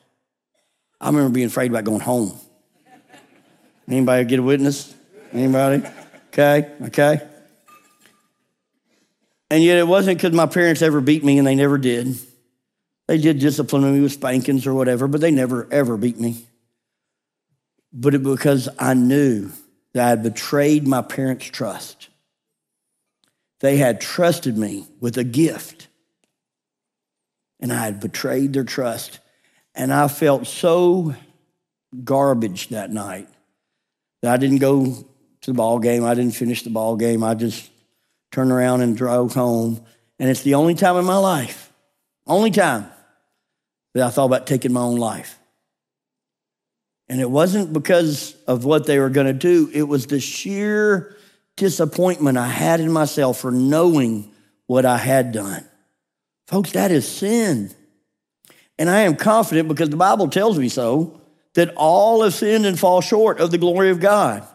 I 0.99 1.07
remember 1.07 1.29
being 1.29 1.47
afraid 1.47 1.71
about 1.71 1.85
going 1.85 2.01
home. 2.01 2.37
Anybody 3.87 4.25
get 4.25 4.39
a 4.39 4.43
witness? 4.43 4.93
Anybody? 5.31 5.81
Okay, 6.27 6.69
okay. 6.87 7.21
And 9.49 9.63
yet 9.63 9.77
it 9.77 9.87
wasn't 9.87 10.17
because 10.17 10.33
my 10.33 10.45
parents 10.45 10.81
ever 10.81 10.99
beat 10.99 11.23
me, 11.23 11.37
and 11.37 11.47
they 11.47 11.55
never 11.55 11.77
did. 11.77 12.17
They 13.07 13.17
did 13.17 13.39
discipline 13.39 13.93
me 13.93 14.01
with 14.01 14.11
spankings 14.11 14.67
or 14.67 14.73
whatever, 14.73 15.07
but 15.07 15.21
they 15.21 15.31
never, 15.31 15.69
ever 15.71 15.95
beat 15.95 16.19
me. 16.19 16.45
But 17.93 18.13
it 18.13 18.23
because 18.23 18.67
I 18.77 18.93
knew 18.93 19.51
that 19.97 20.05
I 20.05 20.09
had 20.09 20.21
betrayed 20.21 20.87
my 20.87 21.01
parents' 21.01 21.47
trust. 21.47 22.09
They 23.61 23.77
had 23.77 23.99
trusted 23.99 24.55
me 24.55 24.85
with 24.99 25.17
a 25.17 25.23
gift, 25.23 25.87
and 27.59 27.73
I 27.73 27.83
had 27.83 27.99
betrayed 27.99 28.53
their 28.53 28.63
trust. 28.63 29.19
And 29.73 29.91
I 29.91 30.07
felt 30.07 30.45
so 30.45 31.15
garbage 32.03 32.67
that 32.67 32.91
night 32.91 33.27
that 34.21 34.31
I 34.31 34.37
didn't 34.37 34.59
go 34.59 34.85
to 34.85 35.51
the 35.51 35.55
ball 35.55 35.79
game. 35.79 36.05
I 36.05 36.13
didn't 36.13 36.35
finish 36.35 36.61
the 36.61 36.69
ball 36.69 36.95
game. 36.95 37.23
I 37.23 37.33
just 37.33 37.67
turned 38.31 38.51
around 38.51 38.81
and 38.81 38.95
drove 38.95 39.33
home. 39.33 39.83
And 40.19 40.29
it's 40.29 40.43
the 40.43 40.53
only 40.53 40.75
time 40.75 40.97
in 40.97 41.05
my 41.05 41.17
life, 41.17 41.73
only 42.27 42.51
time 42.51 42.85
that 43.95 44.05
I 44.05 44.11
thought 44.11 44.25
about 44.25 44.45
taking 44.45 44.73
my 44.73 44.81
own 44.81 44.97
life. 44.97 45.39
And 47.09 47.21
it 47.21 47.29
wasn't 47.29 47.71
because 47.71 48.35
of 48.47 48.65
what 48.65 48.85
they 48.85 48.99
were 48.99 49.09
going 49.09 49.27
to 49.27 49.33
do, 49.33 49.69
it 49.73 49.83
was 49.83 50.07
the 50.07 50.19
sheer 50.19 51.15
disappointment 51.55 52.37
I 52.37 52.47
had 52.47 52.79
in 52.79 52.91
myself 52.91 53.39
for 53.39 53.51
knowing 53.51 54.31
what 54.67 54.85
I 54.85 54.97
had 54.97 55.31
done. 55.31 55.65
Folks, 56.47 56.73
that 56.73 56.91
is 56.91 57.07
sin. 57.07 57.71
And 58.77 58.89
I 58.89 59.01
am 59.01 59.15
confident 59.15 59.67
because 59.67 59.89
the 59.89 59.97
Bible 59.97 60.27
tells 60.27 60.57
me 60.57 60.69
so 60.69 61.21
that 61.55 61.73
all 61.75 62.23
have 62.23 62.33
sinned 62.33 62.65
and 62.65 62.79
fall 62.79 63.01
short 63.01 63.39
of 63.39 63.51
the 63.51 63.57
glory 63.57 63.89
of 63.89 63.99
God. 63.99 64.47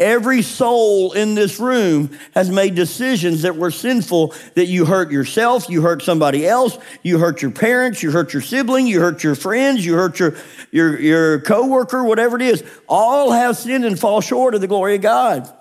Every 0.00 0.40
soul 0.40 1.12
in 1.12 1.34
this 1.34 1.60
room 1.60 2.18
has 2.32 2.50
made 2.50 2.74
decisions 2.74 3.42
that 3.42 3.56
were 3.56 3.70
sinful 3.70 4.32
that 4.54 4.64
you 4.64 4.86
hurt 4.86 5.12
yourself, 5.12 5.68
you 5.68 5.82
hurt 5.82 6.00
somebody 6.00 6.46
else, 6.46 6.78
you 7.02 7.18
hurt 7.18 7.42
your 7.42 7.50
parents, 7.50 8.02
you 8.02 8.10
hurt 8.10 8.32
your 8.32 8.40
sibling, 8.40 8.86
you 8.86 8.98
hurt 8.98 9.22
your 9.22 9.34
friends, 9.34 9.84
you 9.84 9.92
hurt 9.92 10.18
your, 10.18 10.36
your, 10.72 10.98
your 10.98 11.40
coworker, 11.42 12.02
whatever 12.02 12.36
it 12.36 12.42
is. 12.42 12.64
All 12.88 13.30
have 13.32 13.58
sinned 13.58 13.84
and 13.84 14.00
fall 14.00 14.22
short 14.22 14.54
of 14.54 14.62
the 14.62 14.66
glory 14.66 14.94
of 14.94 15.02
God. 15.02 15.54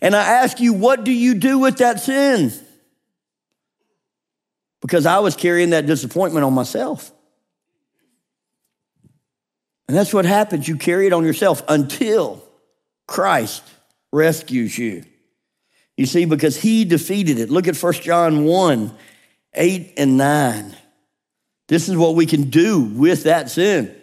And 0.00 0.16
I 0.16 0.22
ask 0.22 0.58
you, 0.58 0.72
what 0.72 1.04
do 1.04 1.12
you 1.12 1.34
do 1.34 1.58
with 1.58 1.76
that 1.78 2.00
sin? 2.00 2.50
Because 4.80 5.04
I 5.04 5.18
was 5.18 5.36
carrying 5.36 5.70
that 5.70 5.84
disappointment 5.84 6.46
on 6.46 6.54
myself. 6.54 7.12
And 9.86 9.94
that's 9.94 10.14
what 10.14 10.24
happens. 10.24 10.66
You 10.66 10.78
carry 10.78 11.06
it 11.06 11.12
on 11.12 11.26
yourself 11.26 11.62
until 11.68 12.42
Christ 13.06 13.62
rescues 14.12 14.76
you. 14.78 15.04
You 15.96 16.06
see, 16.06 16.24
because 16.24 16.60
he 16.60 16.84
defeated 16.84 17.38
it. 17.38 17.50
Look 17.50 17.68
at 17.68 17.76
1 17.76 17.92
John 17.94 18.44
1 18.44 18.94
8 19.54 19.94
and 19.98 20.16
9. 20.16 20.76
This 21.68 21.88
is 21.88 21.96
what 21.96 22.14
we 22.14 22.26
can 22.26 22.50
do 22.50 22.80
with 22.80 23.24
that 23.24 23.50
sin. 23.50 23.94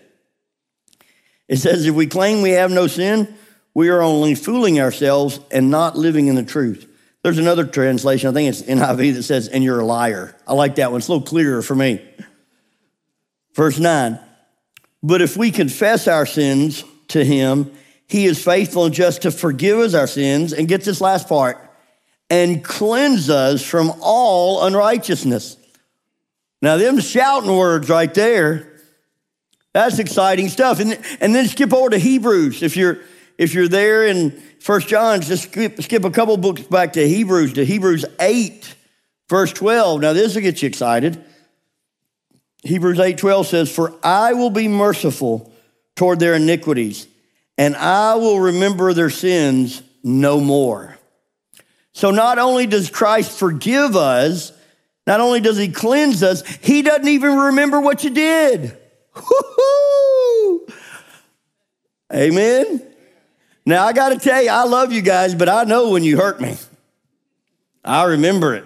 It 1.48 1.58
says, 1.58 1.86
if 1.86 1.95
we 1.95 2.06
claim 2.06 2.41
we 2.41 2.52
have 2.52 2.72
no 2.72 2.86
sin, 2.86 3.36
we 3.74 3.89
are 3.89 4.02
only 4.02 4.36
fooling 4.36 4.80
ourselves 4.80 5.39
and 5.50 5.72
not 5.72 5.98
living 5.98 6.28
in 6.28 6.36
the 6.36 6.43
truth. 6.43 6.88
There's 7.24 7.39
another 7.39 7.65
translation, 7.65 8.30
I 8.30 8.34
think 8.34 8.50
it's 8.50 8.62
NIV, 8.62 9.15
that 9.15 9.24
says, 9.24 9.48
and 9.48 9.63
you're 9.63 9.80
a 9.80 9.86
liar. 9.86 10.36
I 10.48 10.54
like 10.54 10.76
that 10.76 10.91
one. 10.91 11.00
It's 11.00 11.08
a 11.08 11.12
little 11.12 11.28
clearer 11.28 11.62
for 11.62 11.76
me. 11.76 12.06
Verse 13.56 13.80
9, 13.80 14.19
but 15.02 15.22
if 15.22 15.36
we 15.36 15.52
confess 15.52 16.08
our 16.08 16.26
sins 16.26 16.84
to 17.10 17.26
him, 17.26 17.72
he 18.10 18.26
is 18.26 18.43
faithful 18.43 18.86
and 18.86 18.93
just 18.93 19.22
to 19.22 19.32
forgive 19.32 19.78
us 19.78 19.93
our 19.93 20.08
sins. 20.08 20.52
And 20.52 20.67
get 20.67 20.84
this 20.84 21.00
last 21.00 21.30
part 21.30 21.58
and 22.30 22.63
cleanse 22.63 23.30
us 23.30 23.63
from 23.63 23.93
all 24.02 24.65
unrighteousness. 24.65 25.58
Now, 26.62 26.78
them 26.78 27.00
shouting 27.00 27.56
words 27.56 27.88
right 27.88 28.13
there, 28.13 28.82
that's 29.74 30.00
exciting 30.00 30.50
stuff. 30.50 30.80
And, 30.80 31.00
and 31.22 31.34
then 31.34 31.48
skip 31.48 31.74
over 31.74 31.91
to 31.91 31.98
Hebrews. 31.98 32.63
If 32.63 32.76
you're, 32.76 33.00
if 33.38 33.54
you're 33.54 33.67
there 33.67 34.06
in 34.06 34.32
First 34.60 34.88
John, 34.88 35.22
just 35.22 35.43
skip, 35.43 35.82
skip 35.82 36.04
a 36.04 36.12
couple 36.12 36.36
books 36.36 36.63
back 36.63 36.93
to 36.93 37.08
Hebrews, 37.08 37.54
to 37.54 37.65
Hebrews 37.65 38.06
8, 38.19 38.76
verse 39.30 39.54
12. 39.54 40.02
Now, 40.02 40.13
this 40.13 40.36
will 40.36 40.41
get 40.41 40.62
you 40.62 40.67
excited. 40.67 41.24
Hebrews 42.63 43.00
8 43.00 43.17
12 43.17 43.48
says, 43.48 43.72
For 43.74 43.93
I 44.04 44.34
will 44.34 44.50
be 44.50 44.67
merciful 44.67 45.54
toward 45.95 46.19
their 46.19 46.34
iniquities, 46.34 47.08
and 47.60 47.76
I 47.76 48.15
will 48.15 48.39
remember 48.39 48.93
their 48.93 49.10
sins 49.10 49.84
no 50.02 50.39
more. 50.39 50.98
So 51.91 52.10
not 52.10 52.39
only 52.39 52.65
does 52.67 52.89
Christ 52.89 53.38
forgive 53.38 53.98
us, 53.98 54.54
not 55.06 55.19
only 55.19 55.41
does 55.41 55.58
he 55.58 55.67
cleanse 55.67 56.24
us, 56.24 56.41
he 56.62 56.84
doesn't 56.84 57.10
even 57.10 57.38
remember 57.38 57.82
what 57.82 58.06
you 58.06 58.12
did. 58.12 58.78
Woo-hoo! 59.13 60.67
Amen. 62.13 62.82
Now 63.65 63.86
I 63.86 63.91
got 63.91 64.10
to 64.10 64.19
tell 64.19 64.41
you, 64.41 64.52
I 64.52 64.63
love 64.63 64.93
you 64.93 65.02
guys, 65.02 65.36
but 65.36 65.50
I 65.50 65.65
know 65.65 65.89
when 65.89 66.06
you 66.06 66.15
hurt 66.15 66.39
me. 66.39 66.56
I 67.84 68.06
remember 68.06 68.56
it. 68.56 68.63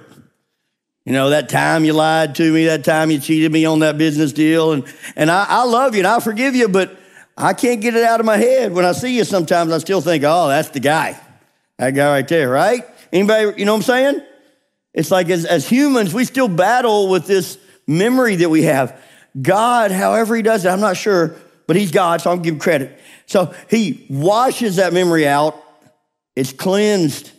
You 1.04 1.14
know, 1.14 1.32
that 1.32 1.50
time 1.50 1.84
you 1.84 1.94
lied 1.94 2.36
to 2.36 2.54
me, 2.54 2.66
that 2.66 2.84
time 2.84 3.10
you 3.10 3.18
cheated 3.18 3.52
me 3.52 3.66
on 3.66 3.80
that 3.80 3.98
business 3.98 4.34
deal. 4.34 4.72
And, 4.72 4.86
and 5.16 5.32
I, 5.32 5.48
I 5.50 5.64
love 5.64 5.96
you 5.96 6.02
and 6.02 6.08
I 6.08 6.20
forgive 6.20 6.56
you, 6.56 6.68
but 6.68 7.00
I 7.38 7.54
can't 7.54 7.82
get 7.82 7.96
it 7.96 8.04
out 8.04 8.20
of 8.20 8.26
my 8.26 8.38
head. 8.38 8.74
When 8.74 8.86
I 8.86 8.92
see 8.92 9.18
you 9.18 9.24
sometimes, 9.24 9.72
I 9.72 9.80
still 9.80 10.02
think, 10.02 10.24
oh, 10.26 10.48
that's 10.48 10.70
the 10.70 10.80
guy. 10.80 11.20
That 11.78 11.92
guy 11.92 12.12
right 12.12 12.28
there, 12.28 12.50
right? 12.50 12.86
Anybody, 13.12 13.60
you 13.60 13.66
know 13.66 13.74
what 13.74 13.78
I'm 13.78 13.84
saying? 13.84 14.22
It's 14.94 15.10
like 15.10 15.30
as, 15.30 15.46
as 15.46 15.68
humans, 15.68 16.14
we 16.14 16.26
still 16.26 16.48
battle 16.48 17.10
with 17.10 17.26
this 17.26 17.58
memory 17.88 18.36
that 18.38 18.50
we 18.50 18.64
have. 18.64 19.00
God, 19.40 19.92
however 19.92 20.36
he 20.36 20.44
does 20.44 20.66
it, 20.66 20.70
I'm 20.70 20.80
not 20.80 20.98
sure, 20.98 21.36
but 21.66 21.76
he's 21.76 21.92
God, 21.92 22.22
so 22.22 22.30
I'll 22.30 22.38
give 22.38 22.60
credit. 22.60 23.00
So 23.26 23.54
he 23.70 24.06
washes 24.10 24.76
that 24.76 24.94
memory 24.94 25.28
out. 25.28 25.62
It's 26.36 26.54
cleansed 26.54 27.32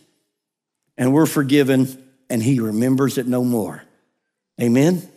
and 0.97 1.13
we're 1.13 1.27
forgiven 1.27 2.03
and 2.29 2.43
he 2.43 2.59
remembers 2.59 3.19
it 3.19 3.27
no 3.27 3.45
more. 3.45 3.83
Amen? 4.61 5.09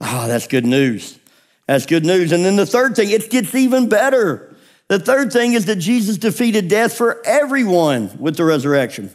Oh, 0.00 0.28
that's 0.28 0.46
good 0.46 0.66
news. 0.66 1.18
That's 1.66 1.86
good 1.86 2.04
news. 2.04 2.32
And 2.32 2.44
then 2.44 2.56
the 2.56 2.66
third 2.66 2.94
thing, 2.96 3.10
it 3.10 3.30
gets 3.30 3.54
even 3.54 3.88
better. 3.88 4.54
The 4.88 4.98
third 4.98 5.32
thing 5.32 5.54
is 5.54 5.66
that 5.66 5.76
Jesus 5.76 6.16
defeated 6.16 6.68
death 6.68 6.96
for 6.96 7.20
everyone 7.26 8.18
with 8.18 8.36
the 8.36 8.44
resurrection. 8.44 9.10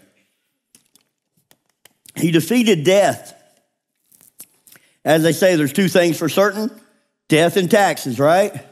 He 2.15 2.31
defeated 2.31 2.83
death. 2.83 3.33
As 5.05 5.23
they 5.23 5.31
say, 5.31 5.55
there's 5.55 5.73
two 5.73 5.87
things 5.87 6.17
for 6.17 6.29
certain 6.29 6.69
death 7.29 7.55
and 7.57 7.71
taxes, 7.71 8.19
right? 8.19 8.65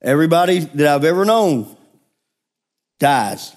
Everybody 0.00 0.60
that 0.60 0.86
I've 0.86 1.04
ever 1.04 1.24
known 1.24 1.76
dies. 2.98 3.54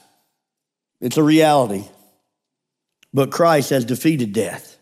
It's 0.99 1.17
a 1.17 1.23
reality 1.23 1.85
but 3.13 3.31
Christ 3.31 3.69
has 3.69 3.85
defeated 3.85 4.33
death. 4.33 4.77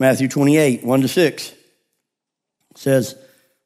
Matthew 0.00 0.28
28, 0.28 0.84
1 0.84 1.00
to 1.02 1.08
6 1.08 1.54
says, 2.74 3.16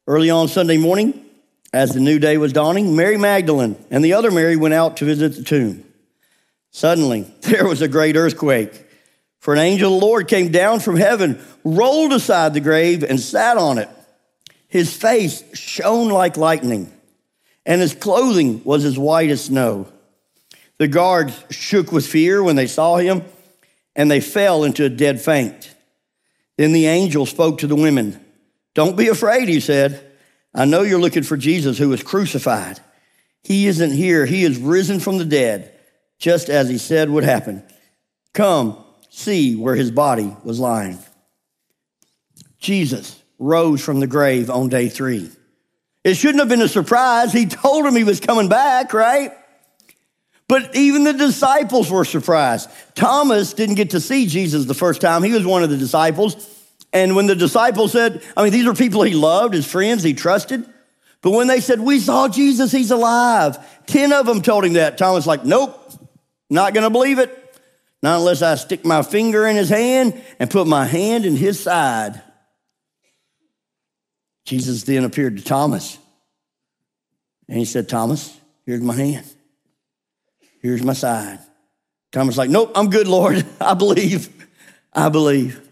Early 0.07 0.29
on 0.29 0.47
Sunday 0.47 0.77
morning, 0.77 1.25
as 1.73 1.93
the 1.93 1.99
new 1.99 2.17
day 2.19 2.37
was 2.37 2.53
dawning, 2.53 2.95
Mary 2.95 3.17
Magdalene 3.17 3.75
and 3.91 4.03
the 4.03 4.13
other 4.13 4.31
Mary 4.31 4.55
went 4.55 4.73
out 4.73 4.97
to 4.97 5.05
visit 5.05 5.35
the 5.35 5.43
tomb. 5.43 5.83
Suddenly, 6.71 7.21
there 7.41 7.67
was 7.67 7.81
a 7.81 7.87
great 7.87 8.15
earthquake, 8.15 8.85
for 9.39 9.53
an 9.53 9.59
angel 9.59 9.93
of 9.93 9.99
the 9.99 10.05
Lord 10.05 10.27
came 10.27 10.51
down 10.51 10.79
from 10.79 10.95
heaven, 10.95 11.43
rolled 11.63 12.13
aside 12.13 12.53
the 12.53 12.59
grave, 12.59 13.03
and 13.03 13.19
sat 13.19 13.57
on 13.57 13.77
it. 13.77 13.89
His 14.67 14.95
face 14.95 15.43
shone 15.53 16.09
like 16.09 16.37
lightning, 16.37 16.91
and 17.65 17.81
his 17.81 17.93
clothing 17.93 18.63
was 18.63 18.83
as 18.85 18.97
white 18.97 19.29
as 19.29 19.45
snow. 19.45 19.87
The 20.77 20.87
guards 20.87 21.43
shook 21.49 21.91
with 21.91 22.05
fear 22.05 22.43
when 22.43 22.55
they 22.55 22.67
saw 22.67 22.97
him 22.97 23.23
and 23.95 24.11
they 24.11 24.21
fell 24.21 24.63
into 24.63 24.85
a 24.85 24.89
dead 24.89 25.19
faint. 25.19 25.73
Then 26.55 26.71
the 26.71 26.85
angel 26.85 27.25
spoke 27.25 27.59
to 27.59 27.67
the 27.67 27.75
women. 27.75 28.23
Don't 28.77 28.95
be 28.95 29.07
afraid, 29.07 29.49
he 29.49 29.59
said. 29.59 30.07
I 30.53 30.65
know 30.65 30.83
you're 30.83 31.01
looking 31.01 31.23
for 31.23 31.35
Jesus 31.35 31.79
who 31.79 31.89
was 31.89 32.03
crucified. 32.03 32.79
He 33.41 33.65
isn't 33.65 33.89
here. 33.89 34.27
He 34.27 34.43
is 34.43 34.59
risen 34.59 34.99
from 34.99 35.17
the 35.17 35.25
dead, 35.25 35.73
just 36.19 36.47
as 36.47 36.69
he 36.69 36.77
said 36.77 37.09
would 37.09 37.23
happen. 37.23 37.63
Come, 38.35 38.77
see 39.09 39.55
where 39.55 39.73
his 39.73 39.89
body 39.89 40.31
was 40.43 40.59
lying. 40.59 40.99
Jesus 42.59 43.19
rose 43.39 43.83
from 43.83 43.99
the 43.99 44.05
grave 44.05 44.51
on 44.51 44.69
day 44.69 44.89
three. 44.89 45.31
It 46.03 46.13
shouldn't 46.13 46.37
have 46.37 46.49
been 46.49 46.61
a 46.61 46.67
surprise. 46.67 47.33
He 47.33 47.47
told 47.47 47.83
him 47.83 47.95
he 47.95 48.03
was 48.03 48.19
coming 48.19 48.47
back, 48.47 48.93
right? 48.93 49.31
But 50.47 50.75
even 50.75 51.03
the 51.03 51.13
disciples 51.13 51.89
were 51.89 52.05
surprised. 52.05 52.69
Thomas 52.93 53.53
didn't 53.53 53.73
get 53.73 53.89
to 53.89 53.99
see 53.99 54.27
Jesus 54.27 54.65
the 54.65 54.75
first 54.75 55.01
time. 55.01 55.23
He 55.23 55.31
was 55.31 55.47
one 55.47 55.63
of 55.63 55.71
the 55.71 55.77
disciples. 55.77 56.53
And 56.93 57.15
when 57.15 57.27
the 57.27 57.35
disciples 57.35 57.91
said, 57.91 58.23
I 58.35 58.43
mean, 58.43 58.53
these 58.53 58.65
are 58.65 58.73
people 58.73 59.03
he 59.03 59.13
loved, 59.13 59.53
his 59.53 59.69
friends, 59.69 60.03
he 60.03 60.13
trusted. 60.13 60.65
But 61.21 61.31
when 61.31 61.47
they 61.47 61.59
said, 61.59 61.79
We 61.79 61.99
saw 61.99 62.27
Jesus, 62.27 62.71
he's 62.71 62.91
alive, 62.91 63.57
10 63.87 64.13
of 64.13 64.25
them 64.25 64.41
told 64.41 64.65
him 64.65 64.73
that. 64.73 64.97
Thomas, 64.97 65.25
like, 65.25 65.43
Nope, 65.43 65.77
not 66.49 66.73
gonna 66.73 66.89
believe 66.89 67.19
it. 67.19 67.43
Not 68.03 68.19
unless 68.19 68.41
I 68.41 68.55
stick 68.55 68.85
my 68.85 69.01
finger 69.01 69.47
in 69.47 69.55
his 69.55 69.69
hand 69.69 70.21
and 70.39 70.49
put 70.49 70.67
my 70.67 70.85
hand 70.85 71.25
in 71.25 71.35
his 71.35 71.59
side. 71.59 72.21
Jesus 74.45 74.83
then 74.83 75.03
appeared 75.03 75.37
to 75.37 75.43
Thomas. 75.43 75.97
And 77.49 77.57
he 77.57 77.65
said, 77.65 77.89
Thomas, 77.89 78.37
here's 78.65 78.81
my 78.81 78.95
hand. 78.95 79.25
Here's 80.61 80.83
my 80.83 80.93
side. 80.93 81.39
Thomas 82.11 82.37
like, 82.37 82.49
nope, 82.49 82.71
I'm 82.75 82.89
good, 82.89 83.07
Lord. 83.07 83.45
I 83.61 83.73
believe. 83.73 84.29
I 84.93 85.09
believe. 85.09 85.66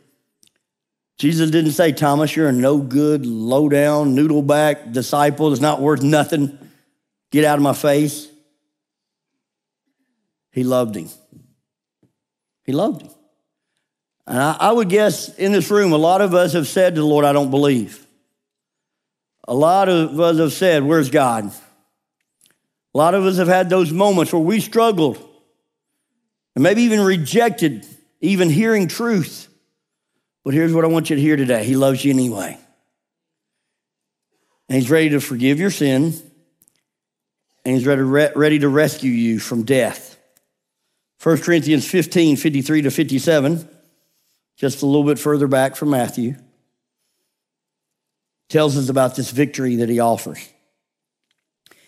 Jesus 1.17 1.49
didn't 1.49 1.71
say, 1.71 1.91
Thomas, 1.91 2.35
you're 2.35 2.49
a 2.49 2.51
no 2.51 2.77
good, 2.77 3.25
low 3.25 3.69
down, 3.69 4.15
noodle 4.15 4.41
back 4.41 4.91
disciple 4.91 5.49
that's 5.49 5.61
not 5.61 5.81
worth 5.81 6.03
nothing. 6.03 6.57
Get 7.31 7.45
out 7.45 7.57
of 7.57 7.63
my 7.63 7.73
face. 7.73 8.27
He 10.51 10.63
loved 10.63 10.95
him. 10.95 11.09
He 12.63 12.71
loved 12.71 13.03
him. 13.03 13.09
And 14.27 14.39
I, 14.39 14.57
I, 14.59 14.71
would 14.71 14.89
guess 14.89 15.33
in 15.35 15.51
this 15.51 15.69
room, 15.69 15.93
a 15.93 15.97
lot 15.97 16.21
of 16.21 16.33
us 16.33 16.53
have 16.53 16.67
said 16.67 16.95
to 16.95 17.01
the 17.01 17.07
Lord, 17.07 17.25
I 17.25 17.33
don't 17.33 17.51
believe. 17.51 18.05
A 19.47 19.53
lot 19.53 19.87
of 19.87 20.19
us 20.19 20.39
have 20.39 20.53
said, 20.53 20.83
Where's 20.83 21.11
God? 21.11 21.45
A 21.45 22.97
lot 22.97 23.13
of 23.13 23.25
us 23.25 23.37
have 23.37 23.47
had 23.47 23.69
those 23.69 23.91
moments 23.91 24.33
where 24.33 24.41
we 24.41 24.59
struggled 24.59 25.17
and 26.55 26.63
maybe 26.63 26.83
even 26.83 27.01
rejected 27.01 27.85
even 28.21 28.49
hearing 28.49 28.87
truth. 28.87 29.44
But 30.45 30.53
here's 30.53 30.73
what 30.73 30.85
I 30.85 30.87
want 30.87 31.09
you 31.09 31.15
to 31.15 31.21
hear 31.21 31.35
today 31.35 31.65
He 31.65 31.75
loves 31.75 32.05
you 32.05 32.13
anyway. 32.13 32.57
And 34.69 34.79
He's 34.79 34.89
ready 34.89 35.09
to 35.09 35.19
forgive 35.19 35.59
your 35.59 35.71
sin, 35.71 36.13
and 37.65 37.75
He's 37.75 37.85
ready, 37.85 38.03
ready 38.03 38.59
to 38.59 38.69
rescue 38.69 39.11
you 39.11 39.39
from 39.39 39.63
death. 39.63 40.17
1 41.21 41.39
Corinthians 41.39 41.89
15 41.89 42.37
53 42.37 42.83
to 42.83 42.91
57, 42.91 43.67
just 44.55 44.83
a 44.83 44.85
little 44.85 45.03
bit 45.03 45.17
further 45.17 45.47
back 45.47 45.75
from 45.75 45.89
Matthew, 45.89 46.35
tells 48.47 48.77
us 48.77 48.89
about 48.89 49.15
this 49.15 49.31
victory 49.31 49.77
that 49.77 49.89
He 49.89 49.99
offers. 49.99 50.47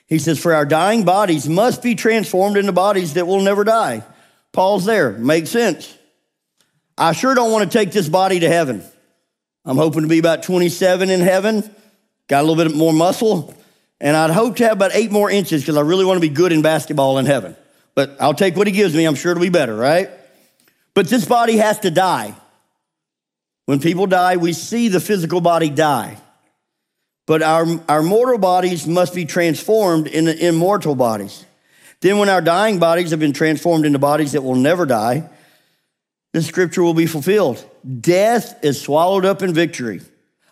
He 0.08 0.18
says, 0.18 0.40
For 0.40 0.56
our 0.56 0.66
dying 0.66 1.06
bodies 1.06 1.48
must 1.48 1.84
be 1.84 1.94
transformed 1.94 2.58
into 2.58 2.72
bodies 2.72 3.14
that 3.14 3.28
will 3.28 3.42
never 3.42 3.64
die. 3.64 4.04
Paul's 4.52 4.86
there. 4.86 5.12
Makes 5.12 5.52
sense. 5.52 5.97
I 6.98 7.12
sure 7.12 7.36
don't 7.36 7.52
want 7.52 7.70
to 7.72 7.78
take 7.78 7.92
this 7.92 8.10
body 8.10 8.40
to 8.40 8.48
heaven. 8.48 8.84
I'm 9.66 9.78
hoping 9.78 10.02
to 10.02 10.08
be 10.08 10.18
about 10.18 10.44
27 10.44 11.10
in 11.10 11.20
heaven, 11.20 11.70
got 12.28 12.44
a 12.44 12.48
little 12.48 12.64
bit 12.64 12.76
more 12.76 12.94
muscle, 12.94 13.54
and 14.00 14.16
I'd 14.16 14.32
hope 14.32 14.56
to 14.58 14.64
have 14.64 14.74
about 14.74 14.92
eight 14.94 15.12
more 15.12 15.30
inches 15.30 15.62
because 15.62 15.78
I 15.78 15.82
really 15.82 16.06
want 16.06 16.18
to 16.18 16.28
be 16.28 16.34
good 16.34 16.52
in 16.52 16.62
basketball 16.62 17.18
in 17.18 17.26
heaven. 17.26 17.56
But 17.94 18.16
I'll 18.20 18.34
take 18.34 18.56
what 18.56 18.68
he 18.68 18.74
gives 18.74 18.96
me. 18.96 19.06
I'm 19.06 19.16
sure 19.16 19.32
it'll 19.32 19.42
be 19.42 19.50
better, 19.50 19.76
right? 19.76 20.10
But 20.94 21.08
this 21.08 21.26
body 21.26 21.58
has 21.58 21.80
to 21.80 21.92
die. 21.92 22.36
When 23.66 23.80
people 23.80 24.08
die, 24.08 24.38
we 24.38 24.54
see 24.54 24.88
the 24.88 25.00
physical 25.00 25.42
body 25.42 25.70
die. 25.70 26.18
But 27.26 27.44
our, 27.44 27.66
our 27.90 28.02
mortal 28.02 28.38
bodies 28.38 28.88
must 28.88 29.14
be 29.14 29.26
transformed 29.26 30.08
into 30.08 30.48
immortal 30.48 30.96
bodies. 30.96 31.46
Then, 32.00 32.20
when 32.20 32.30
our 32.30 32.42
dying 32.42 32.80
bodies 32.80 33.12
have 33.12 33.20
been 33.20 33.34
transformed 33.34 33.86
into 33.86 34.00
bodies 34.00 34.32
that 34.32 34.44
will 34.44 34.56
never 34.56 34.86
die, 34.86 35.30
the 36.38 36.44
scripture 36.44 36.84
will 36.84 36.94
be 36.94 37.08
fulfilled. 37.08 37.66
Death 38.00 38.64
is 38.64 38.80
swallowed 38.80 39.26
up 39.26 39.42
in 39.42 39.54
victory. 39.54 40.02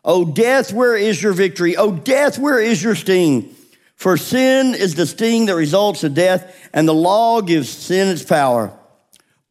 Oh, 0.04 0.26
death, 0.26 0.74
where 0.74 0.96
is 0.96 1.22
your 1.22 1.34
victory? 1.34 1.78
Oh, 1.78 1.92
death, 1.92 2.40
where 2.40 2.60
is 2.60 2.82
your 2.82 2.96
sting? 2.96 3.56
For 3.96 4.18
sin 4.18 4.74
is 4.74 4.96
the 4.96 5.06
sting 5.06 5.46
that 5.46 5.56
results 5.56 6.04
in 6.04 6.16
death, 6.16 6.70
and 6.74 6.88
the 6.88 6.94
law 6.94 7.42
gives 7.42 7.70
sin 7.70 8.08
its 8.08 8.24
power. 8.24 8.76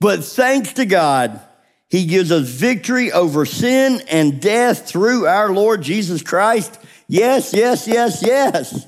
But 0.00 0.24
thanks 0.24 0.72
to 0.74 0.86
God, 0.86 1.40
He 1.88 2.04
gives 2.04 2.32
us 2.32 2.48
victory 2.48 3.12
over 3.12 3.46
sin 3.46 4.02
and 4.08 4.40
death 4.40 4.88
through 4.88 5.26
our 5.26 5.52
Lord 5.52 5.82
Jesus 5.82 6.22
Christ. 6.22 6.78
Yes, 7.06 7.54
yes, 7.54 7.86
yes, 7.86 8.22
yes. 8.26 8.86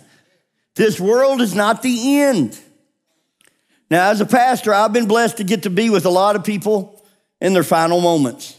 This 0.75 0.99
world 0.99 1.41
is 1.41 1.55
not 1.55 1.83
the 1.83 2.23
end. 2.23 2.59
Now, 3.89 4.11
as 4.11 4.21
a 4.21 4.27
pastor, 4.27 4.75
I've 4.75 4.93
been 4.93 5.07
blessed 5.07 5.37
to 5.37 5.45
get 5.45 5.63
to 5.63 5.71
be 5.71 5.91
with 5.91 6.07
a 6.07 6.11
lot 6.11 6.35
of 6.35 6.43
people 6.43 6.96
in 7.41 7.53
their 7.53 7.63
final 7.63 8.01
moments. 8.01 8.59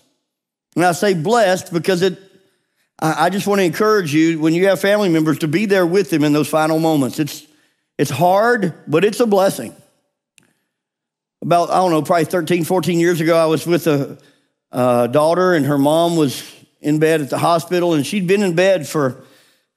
And 0.75 0.85
I 0.85 0.91
say 0.91 1.13
blessed 1.13 1.73
because 1.73 2.01
it, 2.01 2.19
I 2.99 3.29
just 3.29 3.47
want 3.47 3.59
to 3.59 3.65
encourage 3.65 4.13
you 4.13 4.39
when 4.39 4.53
you 4.53 4.67
have 4.67 4.79
family 4.79 5.09
members 5.09 5.39
to 5.39 5.47
be 5.47 5.65
there 5.65 5.85
with 5.85 6.09
them 6.09 6.23
in 6.23 6.33
those 6.33 6.47
final 6.47 6.79
moments. 6.79 7.19
It's, 7.19 7.45
it's 7.97 8.09
hard, 8.09 8.73
but 8.87 9.03
it's 9.05 9.19
a 9.19 9.27
blessing. 9.27 9.75
About, 11.41 11.69
I 11.69 11.75
don't 11.75 11.91
know, 11.91 12.01
probably 12.01 12.25
13, 12.25 12.63
14 12.63 12.99
years 12.99 13.21
ago, 13.21 13.37
I 13.37 13.45
was 13.45 13.67
with 13.67 13.85
a, 13.87 14.17
a 14.71 15.07
daughter, 15.07 15.53
and 15.53 15.65
her 15.65 15.77
mom 15.77 16.15
was 16.15 16.43
in 16.81 16.99
bed 16.99 17.21
at 17.21 17.29
the 17.29 17.37
hospital, 17.37 17.93
and 17.93 18.05
she'd 18.05 18.27
been 18.27 18.41
in 18.41 18.55
bed 18.55 18.87
for, 18.87 19.23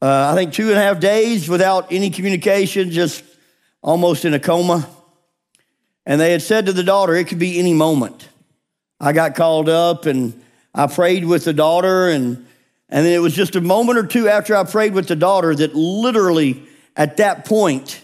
uh, 0.01 0.31
I 0.33 0.35
think, 0.35 0.55
two 0.55 0.69
and 0.69 0.79
a 0.79 0.83
half 0.83 1.01
days 1.01 1.49
without 1.49 1.93
any 1.93 2.09
communication, 2.09 2.91
just 2.91 3.23
almost 3.83 4.25
in 4.25 4.33
a 4.33 4.41
coma. 4.41 4.89
And 6.07 6.21
they 6.21 6.33
had 6.33 6.43
said 6.43 6.67
to 6.67 6.73
the 6.73 6.83
daughter, 6.83 7.15
it 7.15 7.29
could 7.29 7.39
be 7.39 7.59
any 7.59 7.75
moment. 7.75 8.29
I 9.01 9.13
got 9.13 9.35
called 9.35 9.69
up 9.69 10.07
and 10.07 10.41
I 10.75 10.87
prayed 10.87 11.25
with 11.25 11.45
the 11.45 11.53
daughter, 11.53 12.09
and, 12.09 12.47
and 12.89 13.07
then 13.07 13.13
it 13.13 13.19
was 13.19 13.35
just 13.35 13.57
a 13.57 13.61
moment 13.61 13.99
or 13.99 14.07
two 14.07 14.29
after 14.29 14.55
I 14.55 14.65
prayed 14.65 14.95
with 14.95 15.09
the 15.09 15.17
daughter 15.17 15.55
that 15.55 15.75
literally 15.75 16.63
at 16.97 17.17
that 17.17 17.45
point, 17.45 18.01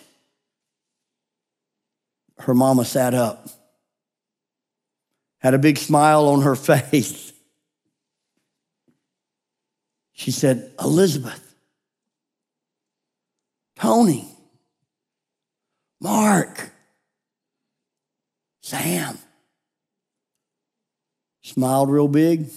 her 2.39 2.55
mama 2.55 2.85
sat 2.85 3.15
up, 3.15 3.49
had 5.39 5.55
a 5.55 5.59
big 5.59 5.79
smile 5.79 6.29
on 6.29 6.43
her 6.43 6.57
face. 6.57 7.33
She 10.13 10.31
said, 10.31 10.73
Elizabeth, 10.81 11.55
Tony, 13.77 14.27
Mark, 16.01 16.71
Sam. 18.63 19.19
Smiled 21.47 21.89
real 21.89 22.09
big, 22.09 22.49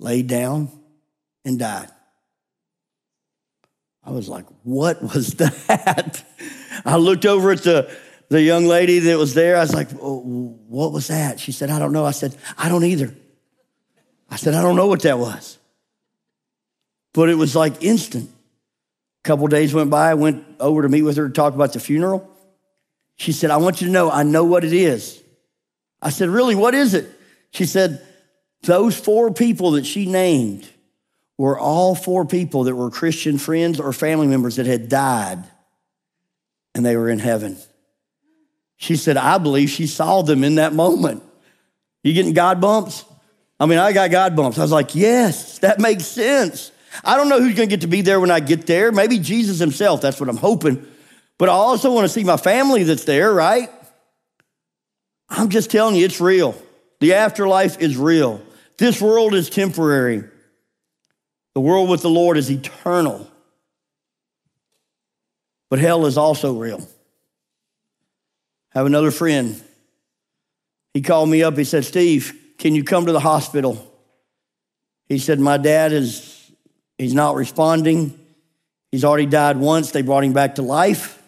laid 0.00 0.26
down, 0.26 0.72
and 1.44 1.56
died. 1.56 1.86
I 4.02 4.10
was 4.10 4.28
like, 4.28 4.46
what 4.64 5.00
was 5.00 5.34
that? 5.34 6.24
I 6.84 6.96
looked 6.96 7.24
over 7.24 7.52
at 7.52 7.62
the, 7.62 7.96
the 8.28 8.42
young 8.42 8.64
lady 8.64 8.98
that 8.98 9.18
was 9.18 9.34
there. 9.34 9.56
I 9.56 9.60
was 9.60 9.72
like, 9.72 9.86
oh, 10.02 10.58
what 10.66 10.90
was 10.90 11.06
that? 11.06 11.38
She 11.38 11.52
said, 11.52 11.70
I 11.70 11.78
don't 11.78 11.92
know. 11.92 12.04
I 12.04 12.10
said, 12.10 12.34
I 12.56 12.68
don't 12.68 12.82
either. 12.82 13.14
I 14.28 14.34
said, 14.34 14.54
I 14.54 14.60
don't 14.60 14.74
know 14.74 14.88
what 14.88 15.02
that 15.02 15.20
was. 15.20 15.58
But 17.14 17.28
it 17.28 17.36
was 17.36 17.54
like 17.54 17.84
instant. 17.84 18.30
A 19.24 19.28
couple 19.28 19.46
days 19.46 19.72
went 19.72 19.90
by. 19.90 20.10
I 20.10 20.14
went 20.14 20.44
over 20.58 20.82
to 20.82 20.88
meet 20.88 21.02
with 21.02 21.16
her 21.16 21.28
to 21.28 21.32
talk 21.32 21.54
about 21.54 21.72
the 21.72 21.78
funeral. 21.78 22.28
She 23.14 23.30
said, 23.30 23.52
I 23.52 23.58
want 23.58 23.80
you 23.80 23.86
to 23.86 23.92
know, 23.92 24.10
I 24.10 24.24
know 24.24 24.42
what 24.44 24.64
it 24.64 24.72
is. 24.72 25.22
I 26.02 26.10
said, 26.10 26.30
Really, 26.30 26.56
what 26.56 26.74
is 26.74 26.94
it? 26.94 27.14
She 27.50 27.64
said, 27.64 28.04
Those 28.62 28.98
four 28.98 29.32
people 29.32 29.72
that 29.72 29.86
she 29.86 30.06
named 30.06 30.68
were 31.36 31.58
all 31.58 31.94
four 31.94 32.24
people 32.24 32.64
that 32.64 32.74
were 32.74 32.90
Christian 32.90 33.38
friends 33.38 33.78
or 33.78 33.92
family 33.92 34.26
members 34.26 34.56
that 34.56 34.66
had 34.66 34.88
died 34.88 35.44
and 36.74 36.84
they 36.84 36.96
were 36.96 37.08
in 37.08 37.18
heaven. 37.18 37.56
She 38.76 38.96
said, 38.96 39.16
I 39.16 39.38
believe 39.38 39.70
she 39.70 39.86
saw 39.86 40.22
them 40.22 40.44
in 40.44 40.56
that 40.56 40.72
moment. 40.72 41.22
You 42.02 42.12
getting 42.12 42.32
God 42.32 42.60
bumps? 42.60 43.04
I 43.60 43.66
mean, 43.66 43.78
I 43.78 43.92
got 43.92 44.10
God 44.10 44.36
bumps. 44.36 44.58
I 44.58 44.62
was 44.62 44.72
like, 44.72 44.94
Yes, 44.94 45.58
that 45.60 45.80
makes 45.80 46.06
sense. 46.06 46.72
I 47.04 47.16
don't 47.16 47.28
know 47.28 47.40
who's 47.40 47.54
going 47.54 47.68
to 47.68 47.72
get 47.72 47.82
to 47.82 47.86
be 47.86 48.00
there 48.00 48.18
when 48.18 48.30
I 48.30 48.40
get 48.40 48.66
there. 48.66 48.92
Maybe 48.92 49.18
Jesus 49.18 49.58
himself. 49.58 50.00
That's 50.00 50.18
what 50.18 50.28
I'm 50.28 50.36
hoping. 50.36 50.86
But 51.36 51.48
I 51.48 51.52
also 51.52 51.92
want 51.92 52.04
to 52.04 52.08
see 52.08 52.24
my 52.24 52.36
family 52.36 52.82
that's 52.82 53.04
there, 53.04 53.32
right? 53.32 53.70
I'm 55.28 55.50
just 55.50 55.70
telling 55.70 55.94
you, 55.94 56.04
it's 56.04 56.20
real. 56.20 56.60
The 57.00 57.14
afterlife 57.14 57.80
is 57.80 57.96
real. 57.96 58.42
This 58.76 59.00
world 59.00 59.34
is 59.34 59.50
temporary. 59.50 60.24
The 61.54 61.60
world 61.60 61.88
with 61.88 62.02
the 62.02 62.10
Lord 62.10 62.36
is 62.36 62.50
eternal. 62.50 63.28
But 65.70 65.78
hell 65.78 66.06
is 66.06 66.16
also 66.16 66.54
real. 66.54 66.86
I 68.74 68.78
have 68.78 68.86
another 68.86 69.10
friend. 69.10 69.62
He 70.94 71.02
called 71.02 71.28
me 71.28 71.42
up. 71.42 71.56
He 71.56 71.64
said, 71.64 71.84
Steve, 71.84 72.34
can 72.58 72.74
you 72.74 72.84
come 72.84 73.06
to 73.06 73.12
the 73.12 73.20
hospital? 73.20 73.84
He 75.06 75.18
said, 75.18 75.40
My 75.40 75.56
dad 75.56 75.92
is, 75.92 76.50
he's 76.96 77.14
not 77.14 77.34
responding. 77.34 78.18
He's 78.90 79.04
already 79.04 79.26
died 79.26 79.56
once. 79.56 79.90
They 79.90 80.02
brought 80.02 80.24
him 80.24 80.32
back 80.32 80.56
to 80.56 80.62
life. 80.62 81.22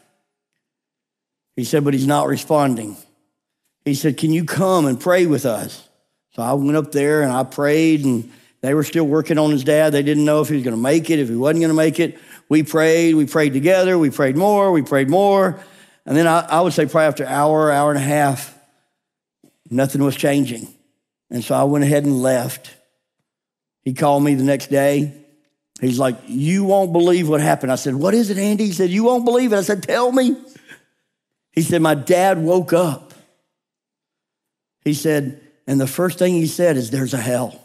He 1.56 1.64
said, 1.64 1.84
but 1.84 1.92
he's 1.92 2.06
not 2.06 2.26
responding. 2.26 2.96
He 3.84 3.94
said, 3.94 4.16
Can 4.16 4.32
you 4.32 4.44
come 4.44 4.86
and 4.86 5.00
pray 5.00 5.26
with 5.26 5.46
us? 5.46 5.88
So 6.32 6.42
I 6.42 6.52
went 6.52 6.76
up 6.76 6.92
there 6.92 7.22
and 7.22 7.32
I 7.32 7.44
prayed, 7.44 8.04
and 8.04 8.30
they 8.60 8.74
were 8.74 8.84
still 8.84 9.04
working 9.04 9.38
on 9.38 9.50
his 9.50 9.64
dad. 9.64 9.90
They 9.90 10.02
didn't 10.02 10.24
know 10.24 10.40
if 10.40 10.48
he 10.48 10.54
was 10.54 10.64
going 10.64 10.76
to 10.76 10.82
make 10.82 11.10
it, 11.10 11.18
if 11.18 11.28
he 11.28 11.36
wasn't 11.36 11.60
going 11.60 11.70
to 11.70 11.74
make 11.74 11.98
it. 11.98 12.18
We 12.48 12.62
prayed, 12.62 13.14
we 13.14 13.26
prayed 13.26 13.52
together, 13.52 13.98
we 13.98 14.10
prayed 14.10 14.36
more, 14.36 14.72
we 14.72 14.82
prayed 14.82 15.08
more. 15.08 15.60
And 16.04 16.16
then 16.16 16.26
I, 16.26 16.40
I 16.40 16.60
would 16.60 16.72
say, 16.72 16.86
probably 16.86 17.06
after 17.06 17.26
hour, 17.26 17.70
hour 17.70 17.90
and 17.90 17.98
a 17.98 18.02
half, 18.02 18.56
nothing 19.70 20.02
was 20.02 20.16
changing. 20.16 20.68
And 21.30 21.44
so 21.44 21.54
I 21.54 21.64
went 21.64 21.84
ahead 21.84 22.04
and 22.04 22.22
left. 22.22 22.74
He 23.82 23.94
called 23.94 24.22
me 24.22 24.34
the 24.34 24.44
next 24.44 24.66
day. 24.66 25.14
He's 25.80 25.98
like, 25.98 26.16
You 26.26 26.64
won't 26.64 26.92
believe 26.92 27.28
what 27.28 27.40
happened. 27.40 27.72
I 27.72 27.76
said, 27.76 27.94
What 27.94 28.14
is 28.14 28.30
it, 28.30 28.38
Andy? 28.38 28.66
He 28.66 28.72
said, 28.72 28.90
You 28.90 29.04
won't 29.04 29.24
believe 29.24 29.52
it. 29.52 29.56
I 29.56 29.62
said, 29.62 29.82
Tell 29.82 30.12
me. 30.12 30.36
He 31.52 31.62
said, 31.62 31.80
My 31.80 31.94
dad 31.94 32.38
woke 32.38 32.72
up. 32.72 33.09
He 34.84 34.94
said, 34.94 35.40
and 35.66 35.80
the 35.80 35.86
first 35.86 36.18
thing 36.18 36.34
he 36.34 36.46
said 36.46 36.76
is, 36.76 36.90
There's 36.90 37.14
a 37.14 37.18
hell. 37.18 37.60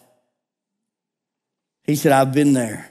He 1.83 1.95
said, 1.95 2.11
I've 2.11 2.33
been 2.33 2.53
there. 2.53 2.89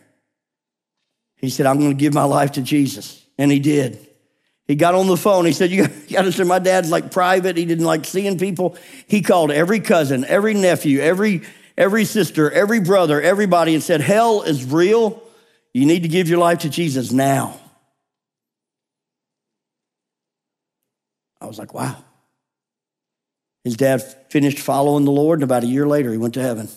He 1.36 1.50
said, 1.50 1.66
I'm 1.66 1.78
going 1.78 1.90
to 1.90 1.96
give 1.96 2.14
my 2.14 2.24
life 2.24 2.52
to 2.52 2.62
Jesus. 2.62 3.24
And 3.36 3.50
he 3.50 3.58
did. 3.58 3.98
He 4.66 4.76
got 4.76 4.94
on 4.94 5.08
the 5.08 5.16
phone. 5.16 5.44
He 5.44 5.52
said, 5.52 5.70
You 5.70 5.86
got 5.86 6.08
to 6.08 6.16
understand, 6.16 6.48
my 6.48 6.58
dad's 6.58 6.90
like 6.90 7.10
private. 7.10 7.56
He 7.56 7.64
didn't 7.64 7.84
like 7.84 8.04
seeing 8.04 8.38
people. 8.38 8.76
He 9.06 9.20
called 9.20 9.50
every 9.50 9.80
cousin, 9.80 10.24
every 10.24 10.54
nephew, 10.54 11.00
every, 11.00 11.42
every 11.76 12.04
sister, 12.04 12.50
every 12.50 12.80
brother, 12.80 13.20
everybody, 13.20 13.74
and 13.74 13.82
said, 13.82 14.00
Hell 14.00 14.42
is 14.42 14.64
real. 14.64 15.22
You 15.74 15.86
need 15.86 16.04
to 16.04 16.08
give 16.08 16.28
your 16.28 16.38
life 16.38 16.60
to 16.60 16.70
Jesus 16.70 17.12
now. 17.12 17.60
I 21.40 21.46
was 21.46 21.58
like, 21.58 21.74
wow. 21.74 21.96
His 23.64 23.76
dad 23.76 24.02
finished 24.30 24.58
following 24.58 25.06
the 25.06 25.10
Lord, 25.10 25.38
and 25.38 25.44
about 25.44 25.64
a 25.64 25.66
year 25.66 25.86
later, 25.86 26.12
he 26.12 26.18
went 26.18 26.34
to 26.34 26.42
heaven. 26.42 26.68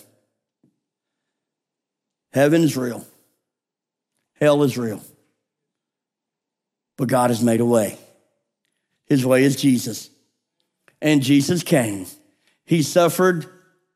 Heaven 2.32 2.62
is 2.62 2.76
real, 2.76 3.06
hell 4.40 4.62
is 4.62 4.76
real. 4.76 5.02
But 6.96 7.08
God 7.08 7.30
has 7.30 7.42
made 7.42 7.60
a 7.60 7.64
way. 7.64 7.96
His 9.06 9.24
way 9.24 9.44
is 9.44 9.54
Jesus. 9.54 10.10
And 11.00 11.22
Jesus 11.22 11.62
came. 11.62 12.06
He 12.64 12.82
suffered 12.82 13.46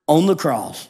on 0.07 0.27
the 0.27 0.37
cross 0.37 0.89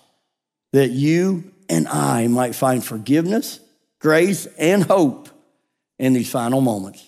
that 0.74 0.90
you 0.90 1.52
and 1.70 1.88
I 1.88 2.26
might 2.26 2.54
find 2.54 2.84
forgiveness, 2.84 3.60
grace, 3.98 4.44
and 4.58 4.82
hope 4.82 5.30
in 5.98 6.12
these 6.12 6.30
final 6.30 6.60
moments. 6.60 7.06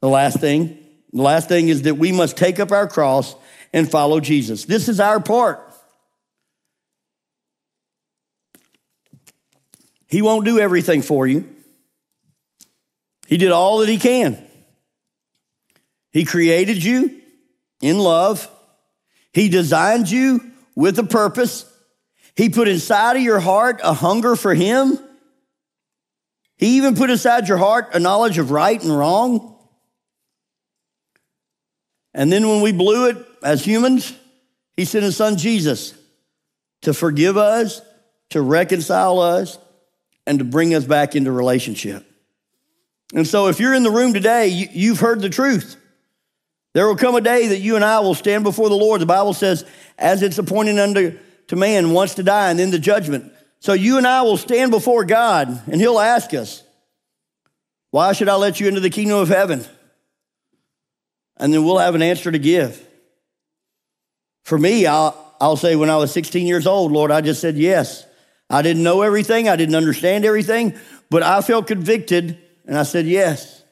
The 0.00 0.08
last 0.08 0.38
thing 0.38 0.78
the 1.14 1.22
last 1.22 1.48
thing 1.48 1.68
is 1.68 1.82
that 1.82 1.94
we 1.94 2.10
must 2.10 2.36
take 2.36 2.58
up 2.58 2.72
our 2.72 2.88
cross 2.88 3.36
and 3.74 3.90
follow 3.90 4.20
Jesus. 4.20 4.64
This 4.64 4.88
is 4.88 5.00
our 5.00 5.18
part. 5.18 5.60
He 10.06 10.22
won't 10.22 10.44
do 10.44 10.60
everything 10.60 11.02
for 11.02 11.26
you. 11.26 11.44
He 13.26 13.36
did 13.36 13.50
all 13.50 13.78
that 13.78 13.88
he 13.88 13.98
can. 13.98 14.40
He 16.12 16.24
created 16.24 16.84
you 16.84 17.20
in 17.82 17.98
love. 17.98 18.48
He 19.32 19.48
designed 19.48 20.08
you 20.08 20.52
with 20.76 20.96
a 21.00 21.04
purpose. 21.04 21.68
He 22.36 22.50
put 22.50 22.68
inside 22.68 23.16
of 23.16 23.22
your 23.22 23.40
heart 23.40 23.80
a 23.82 23.92
hunger 23.92 24.36
for 24.36 24.54
him. 24.54 25.00
He 26.58 26.76
even 26.76 26.94
put 26.94 27.10
inside 27.10 27.48
your 27.48 27.58
heart 27.58 27.88
a 27.92 27.98
knowledge 27.98 28.38
of 28.38 28.52
right 28.52 28.80
and 28.80 28.96
wrong. 28.96 29.56
And 32.12 32.30
then 32.30 32.48
when 32.48 32.60
we 32.60 32.70
blew 32.70 33.08
it 33.08 33.16
as 33.44 33.64
humans, 33.64 34.12
he 34.76 34.84
sent 34.84 35.04
his 35.04 35.16
son 35.16 35.36
Jesus 35.36 35.94
to 36.82 36.92
forgive 36.92 37.36
us, 37.36 37.80
to 38.30 38.42
reconcile 38.42 39.20
us, 39.20 39.58
and 40.26 40.38
to 40.38 40.44
bring 40.44 40.74
us 40.74 40.84
back 40.84 41.14
into 41.14 41.30
relationship. 41.30 42.04
And 43.14 43.26
so 43.26 43.48
if 43.48 43.60
you're 43.60 43.74
in 43.74 43.82
the 43.82 43.90
room 43.90 44.14
today, 44.14 44.48
you, 44.48 44.90
have 44.90 45.00
heard 45.00 45.20
the 45.20 45.28
truth. 45.28 45.76
There 46.72 46.86
will 46.88 46.96
come 46.96 47.14
a 47.14 47.20
day 47.20 47.48
that 47.48 47.60
you 47.60 47.76
and 47.76 47.84
I 47.84 48.00
will 48.00 48.14
stand 48.14 48.42
before 48.42 48.68
the 48.68 48.74
Lord. 48.74 49.00
The 49.00 49.06
Bible 49.06 49.34
says, 49.34 49.64
as 49.98 50.22
it's 50.22 50.38
appointed 50.38 50.78
unto 50.78 51.18
to 51.48 51.56
man 51.56 51.90
once 51.90 52.14
to 52.14 52.22
die 52.22 52.50
and 52.50 52.58
then 52.58 52.70
the 52.70 52.78
judgment. 52.78 53.32
So 53.60 53.74
you 53.74 53.98
and 53.98 54.06
I 54.06 54.22
will 54.22 54.38
stand 54.38 54.70
before 54.70 55.04
God 55.04 55.62
and 55.70 55.80
he'll 55.80 56.00
ask 56.00 56.32
us, 56.34 56.62
why 57.90 58.12
should 58.12 58.28
I 58.28 58.34
let 58.34 58.58
you 58.58 58.66
into 58.66 58.80
the 58.80 58.90
kingdom 58.90 59.18
of 59.18 59.28
heaven? 59.28 59.64
And 61.36 61.52
then 61.52 61.64
we'll 61.64 61.78
have 61.78 61.94
an 61.94 62.02
answer 62.02 62.32
to 62.32 62.38
give. 62.38 62.84
For 64.44 64.58
me, 64.58 64.86
I'll, 64.86 65.36
I'll 65.40 65.56
say 65.56 65.74
when 65.74 65.90
I 65.90 65.96
was 65.96 66.12
16 66.12 66.46
years 66.46 66.66
old, 66.66 66.92
Lord, 66.92 67.10
I 67.10 67.20
just 67.20 67.40
said 67.40 67.56
yes. 67.56 68.06
I 68.48 68.62
didn't 68.62 68.82
know 68.82 69.02
everything, 69.02 69.48
I 69.48 69.56
didn't 69.56 69.74
understand 69.74 70.24
everything, 70.24 70.78
but 71.10 71.22
I 71.22 71.40
felt 71.40 71.66
convicted 71.66 72.38
and 72.66 72.78
I 72.78 72.82
said 72.82 73.06
yes. 73.06 73.62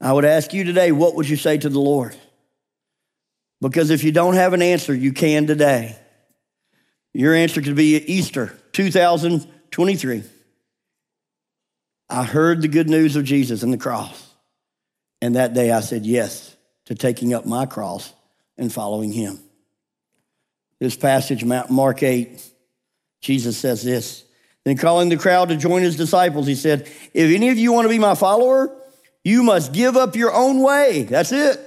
I 0.00 0.12
would 0.12 0.24
ask 0.24 0.52
you 0.52 0.64
today, 0.64 0.92
what 0.92 1.14
would 1.14 1.28
you 1.28 1.36
say 1.36 1.56
to 1.58 1.68
the 1.68 1.80
Lord? 1.80 2.14
Because 3.60 3.90
if 3.90 4.04
you 4.04 4.12
don't 4.12 4.34
have 4.34 4.52
an 4.52 4.62
answer, 4.62 4.94
you 4.94 5.12
can 5.12 5.46
today. 5.46 5.96
Your 7.14 7.34
answer 7.34 7.62
could 7.62 7.76
be 7.76 7.96
Easter 7.96 8.58
2023. 8.72 10.24
I 12.10 12.24
heard 12.24 12.60
the 12.60 12.68
good 12.68 12.90
news 12.90 13.16
of 13.16 13.24
Jesus 13.24 13.62
and 13.62 13.72
the 13.72 13.78
cross. 13.78 14.34
And 15.20 15.36
that 15.36 15.54
day 15.54 15.70
I 15.70 15.80
said 15.80 16.04
yes 16.04 16.56
to 16.86 16.94
taking 16.94 17.32
up 17.32 17.46
my 17.46 17.64
cross 17.64 18.12
and 18.56 18.72
following 18.72 19.12
him. 19.12 19.38
This 20.78 20.96
passage, 20.96 21.44
Mark 21.44 22.02
8, 22.02 22.42
Jesus 23.20 23.56
says 23.56 23.82
this. 23.82 24.24
Then 24.64 24.76
calling 24.76 25.08
the 25.08 25.16
crowd 25.16 25.48
to 25.48 25.56
join 25.56 25.82
his 25.82 25.96
disciples, 25.96 26.46
he 26.46 26.54
said, 26.54 26.88
If 27.14 27.34
any 27.34 27.48
of 27.48 27.58
you 27.58 27.72
want 27.72 27.84
to 27.84 27.88
be 27.88 27.98
my 27.98 28.14
follower, 28.14 28.76
you 29.24 29.42
must 29.42 29.72
give 29.72 29.96
up 29.96 30.16
your 30.16 30.32
own 30.32 30.60
way. 30.60 31.04
That's 31.04 31.32
it. 31.32 31.60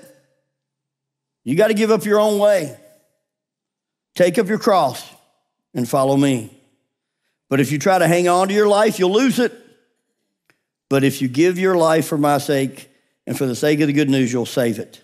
You 1.43 1.55
got 1.55 1.67
to 1.67 1.73
give 1.73 1.91
up 1.91 2.05
your 2.05 2.19
own 2.19 2.39
way. 2.39 2.77
Take 4.15 4.38
up 4.38 4.47
your 4.47 4.59
cross 4.59 5.07
and 5.73 5.88
follow 5.88 6.15
me. 6.17 6.51
But 7.49 7.59
if 7.59 7.71
you 7.71 7.79
try 7.79 7.99
to 7.99 8.07
hang 8.07 8.27
on 8.27 8.47
to 8.47 8.53
your 8.53 8.67
life, 8.67 8.97
you'll 8.97 9.13
lose 9.13 9.39
it. 9.39 9.53
But 10.89 11.03
if 11.03 11.21
you 11.21 11.27
give 11.27 11.59
your 11.59 11.75
life 11.75 12.07
for 12.07 12.17
my 12.17 12.38
sake 12.38 12.89
and 13.27 13.38
for 13.38 13.45
the 13.45 13.55
sake 13.55 13.79
of 13.81 13.88
the 13.88 13.93
good 13.93 14.09
news, 14.09 14.31
you'll 14.31 14.45
save 14.45 14.79
it. 14.79 15.01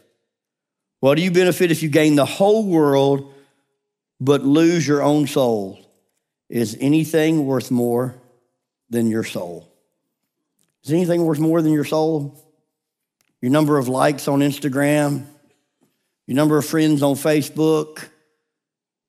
What 1.02 1.16
do 1.16 1.24
you 1.24 1.32
benefit 1.32 1.72
if 1.72 1.82
you 1.82 1.90
gain 1.90 2.16
the 2.16 2.26
whole 2.26 2.64
world 2.64 3.34
but 4.20 4.44
lose 4.44 4.88
your 4.88 5.02
own 5.02 5.26
soul? 5.26 5.80
Is 6.48 6.78
anything 6.80 7.48
worth 7.48 7.72
more 7.72 8.16
than 8.92 9.10
your 9.10 9.24
soul? 9.24 9.68
Is 10.84 10.92
anything 10.92 11.26
worth 11.26 11.40
more 11.40 11.60
than 11.62 11.74
your 11.74 11.86
soul? 11.86 12.40
Your 13.42 13.52
number 13.52 13.80
of 13.80 13.88
likes 13.88 14.28
on 14.28 14.42
Instagram, 14.42 15.26
your 16.28 16.36
number 16.36 16.60
of 16.60 16.66
friends 16.66 17.02
on 17.02 17.16
Facebook, 17.16 18.08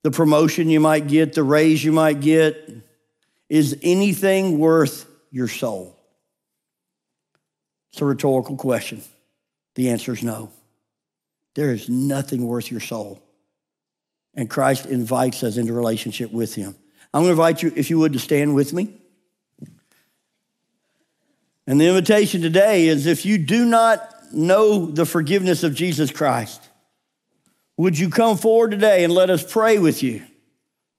the 0.02 0.10
promotion 0.10 0.70
you 0.70 0.80
might 0.80 1.08
get, 1.08 1.34
the 1.34 1.42
raise 1.42 1.84
you 1.84 1.92
might 1.92 2.20
get. 2.20 2.70
Is 3.50 3.78
anything 3.82 4.58
worth 4.58 5.04
your 5.30 5.48
soul? 5.48 5.98
It's 7.92 8.00
a 8.00 8.06
rhetorical 8.06 8.56
question. 8.56 9.02
The 9.74 9.90
answer 9.90 10.14
is 10.14 10.22
no. 10.22 10.50
There 11.54 11.72
is 11.72 11.88
nothing 11.88 12.46
worth 12.46 12.70
your 12.70 12.80
soul. 12.80 13.22
And 14.34 14.48
Christ 14.48 14.86
invites 14.86 15.42
us 15.42 15.56
into 15.56 15.72
relationship 15.72 16.32
with 16.32 16.54
him. 16.54 16.74
I'm 17.12 17.22
going 17.22 17.26
to 17.36 17.42
invite 17.42 17.62
you, 17.62 17.72
if 17.76 17.90
you 17.90 17.98
would, 17.98 18.14
to 18.14 18.18
stand 18.18 18.54
with 18.54 18.72
me. 18.72 18.98
And 21.66 21.80
the 21.80 21.88
invitation 21.88 22.40
today 22.40 22.88
is 22.88 23.06
if 23.06 23.24
you 23.26 23.38
do 23.38 23.66
not 23.66 24.08
know 24.32 24.86
the 24.86 25.04
forgiveness 25.04 25.62
of 25.62 25.74
Jesus 25.74 26.10
Christ, 26.10 26.68
would 27.76 27.98
you 27.98 28.08
come 28.08 28.36
forward 28.36 28.70
today 28.70 29.04
and 29.04 29.12
let 29.12 29.30
us 29.30 29.44
pray 29.50 29.78
with 29.78 30.02
you 30.02 30.22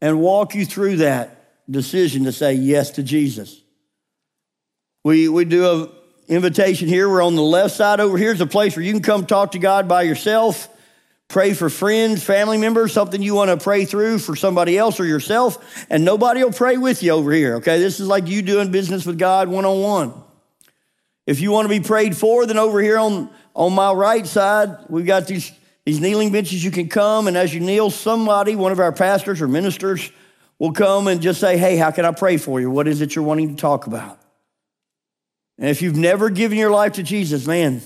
and 0.02 0.22
walk 0.22 0.56
you 0.56 0.66
through 0.66 0.98
that 0.98 1.50
decision 1.70 2.26
to 2.26 2.32
say 2.32 2.54
yes 2.54 2.92
to 2.92 3.04
Jesus? 3.04 3.62
We, 5.04 5.28
we 5.28 5.46
do 5.46 5.66
a 5.66 6.03
invitation 6.36 6.88
here. 6.88 7.10
We're 7.10 7.22
on 7.22 7.36
the 7.36 7.42
left 7.42 7.76
side 7.76 8.00
over 8.00 8.18
here. 8.18 8.32
Is 8.32 8.42
a 8.42 8.48
place 8.48 8.76
where 8.76 8.86
you 8.86 8.94
can 8.94 9.02
come 9.02 9.26
talk 9.26 9.52
to 9.52 9.60
God 9.60 9.88
by 9.88 10.04
yourself, 10.04 10.70
pray 11.28 11.54
for 11.54 11.70
friends, 11.70 12.24
family 12.24 12.58
members, 12.58 12.94
something 12.94 13.22
you 13.22 13.36
want 13.36 13.50
to 13.50 13.64
pray 13.64 13.86
through 13.86 14.20
for 14.20 14.36
somebody 14.36 14.78
else 14.78 15.00
or 15.00 15.06
yourself, 15.06 15.86
and 15.90 16.06
nobody 16.06 16.44
will 16.44 16.52
pray 16.52 16.78
with 16.78 17.04
you 17.04 17.12
over 17.12 17.32
here. 17.32 17.56
Okay, 17.56 17.80
this 17.80 18.00
is 18.00 18.08
like 18.08 18.28
you 18.28 18.42
doing 18.42 18.72
business 18.72 19.06
with 19.06 19.18
God 19.18 19.48
one 19.48 19.66
on 19.66 19.82
one. 19.82 20.14
If 21.26 21.40
you 21.40 21.52
want 21.52 21.66
to 21.66 21.70
be 21.70 21.80
prayed 21.80 22.18
for, 22.18 22.46
then 22.46 22.58
over 22.58 22.82
here 22.82 22.98
on, 22.98 23.30
on 23.56 23.74
my 23.74 23.92
right 23.94 24.26
side, 24.26 24.70
we've 24.90 25.06
got 25.06 25.26
these, 25.28 25.52
these 25.86 26.00
kneeling 26.00 26.32
benches. 26.32 26.64
You 26.64 26.72
can 26.72 26.90
come, 26.90 27.28
and 27.28 27.38
as 27.38 27.54
you 27.54 27.62
kneel, 27.62 27.90
somebody, 27.90 28.56
one 28.56 28.72
of 28.72 28.80
our 28.80 28.92
pastors 28.92 29.42
or 29.42 29.48
ministers, 29.48 30.12
will 30.60 30.74
come 30.74 31.08
and 31.08 31.22
just 31.22 31.40
say, 31.40 31.58
Hey, 31.58 31.78
how 31.78 31.92
can 31.92 32.06
I 32.06 32.12
pray 32.12 32.38
for 32.38 32.60
you? 32.60 32.70
What 32.70 32.88
is 32.88 33.02
it 33.02 33.16
you're 33.16 33.26
wanting 33.26 33.56
to 33.56 33.62
talk 33.62 33.88
about? 33.88 34.20
And 35.58 35.70
if 35.70 35.82
you've 35.82 35.96
never 35.96 36.30
given 36.30 36.58
your 36.58 36.72
life 36.72 36.94
to 36.94 37.04
Jesus, 37.04 37.46
man, 37.46 37.82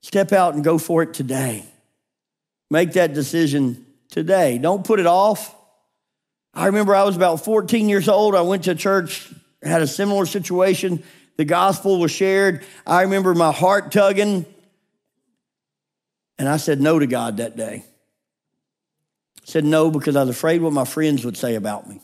step 0.00 0.32
out 0.32 0.54
and 0.54 0.64
go 0.64 0.78
for 0.78 1.02
it 1.02 1.14
today. 1.14 1.64
Make 2.70 2.94
that 2.94 3.14
decision 3.14 3.86
today. 4.10 4.58
Don't 4.58 4.84
put 4.84 5.00
it 5.00 5.06
off. 5.06 5.54
I 6.52 6.66
remember 6.66 6.94
I 6.94 7.04
was 7.04 7.16
about 7.16 7.44
14 7.44 7.88
years 7.88 8.08
old. 8.08 8.34
I 8.34 8.42
went 8.42 8.64
to 8.64 8.74
church, 8.74 9.32
had 9.62 9.82
a 9.82 9.86
similar 9.86 10.26
situation. 10.26 11.02
The 11.36 11.44
gospel 11.44 11.98
was 11.98 12.10
shared. 12.10 12.64
I 12.86 13.02
remember 13.02 13.34
my 13.34 13.52
heart 13.52 13.92
tugging. 13.92 14.46
And 16.38 16.48
I 16.48 16.56
said 16.56 16.80
no 16.80 16.98
to 16.98 17.06
God 17.06 17.36
that 17.36 17.56
day. 17.56 17.84
I 19.42 19.44
said 19.44 19.64
no 19.64 19.90
because 19.90 20.16
I 20.16 20.20
was 20.20 20.30
afraid 20.30 20.62
what 20.62 20.72
my 20.72 20.84
friends 20.84 21.24
would 21.24 21.36
say 21.36 21.54
about 21.54 21.88
me. 21.88 22.00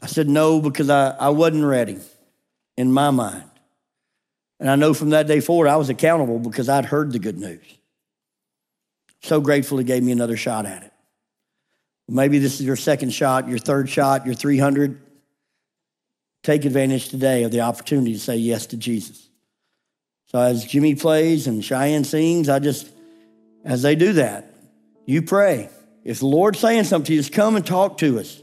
I 0.00 0.06
said 0.06 0.28
no 0.28 0.60
because 0.60 0.90
I, 0.90 1.10
I 1.10 1.28
wasn't 1.30 1.64
ready 1.64 1.98
in 2.80 2.92
my 2.92 3.10
mind. 3.10 3.44
And 4.58 4.68
I 4.68 4.76
know 4.76 4.92
from 4.92 5.10
that 5.10 5.26
day 5.26 5.40
forward, 5.40 5.68
I 5.68 5.76
was 5.76 5.88
accountable 5.88 6.38
because 6.38 6.68
I'd 6.68 6.86
heard 6.86 7.12
the 7.12 7.18
good 7.18 7.38
news. 7.38 7.62
So 9.22 9.40
grateful 9.40 9.78
he 9.78 9.84
gave 9.84 10.02
me 10.02 10.12
another 10.12 10.36
shot 10.36 10.66
at 10.66 10.82
it. 10.82 10.92
Maybe 12.08 12.38
this 12.38 12.58
is 12.58 12.66
your 12.66 12.76
second 12.76 13.10
shot, 13.10 13.48
your 13.48 13.58
third 13.58 13.88
shot, 13.88 14.26
your 14.26 14.34
300. 14.34 15.00
Take 16.42 16.64
advantage 16.64 17.10
today 17.10 17.44
of 17.44 17.52
the 17.52 17.60
opportunity 17.60 18.14
to 18.14 18.18
say 18.18 18.36
yes 18.36 18.66
to 18.66 18.76
Jesus. 18.76 19.28
So 20.26 20.38
as 20.40 20.64
Jimmy 20.64 20.94
plays 20.94 21.46
and 21.46 21.64
Cheyenne 21.64 22.04
sings, 22.04 22.48
I 22.48 22.58
just, 22.60 22.90
as 23.64 23.82
they 23.82 23.94
do 23.94 24.14
that, 24.14 24.54
you 25.06 25.22
pray. 25.22 25.68
If 26.02 26.20
the 26.20 26.26
Lord's 26.26 26.58
saying 26.58 26.84
something 26.84 27.06
to 27.06 27.12
you, 27.14 27.20
just 27.20 27.32
come 27.32 27.56
and 27.56 27.66
talk 27.66 27.98
to 27.98 28.18
us. 28.18 28.40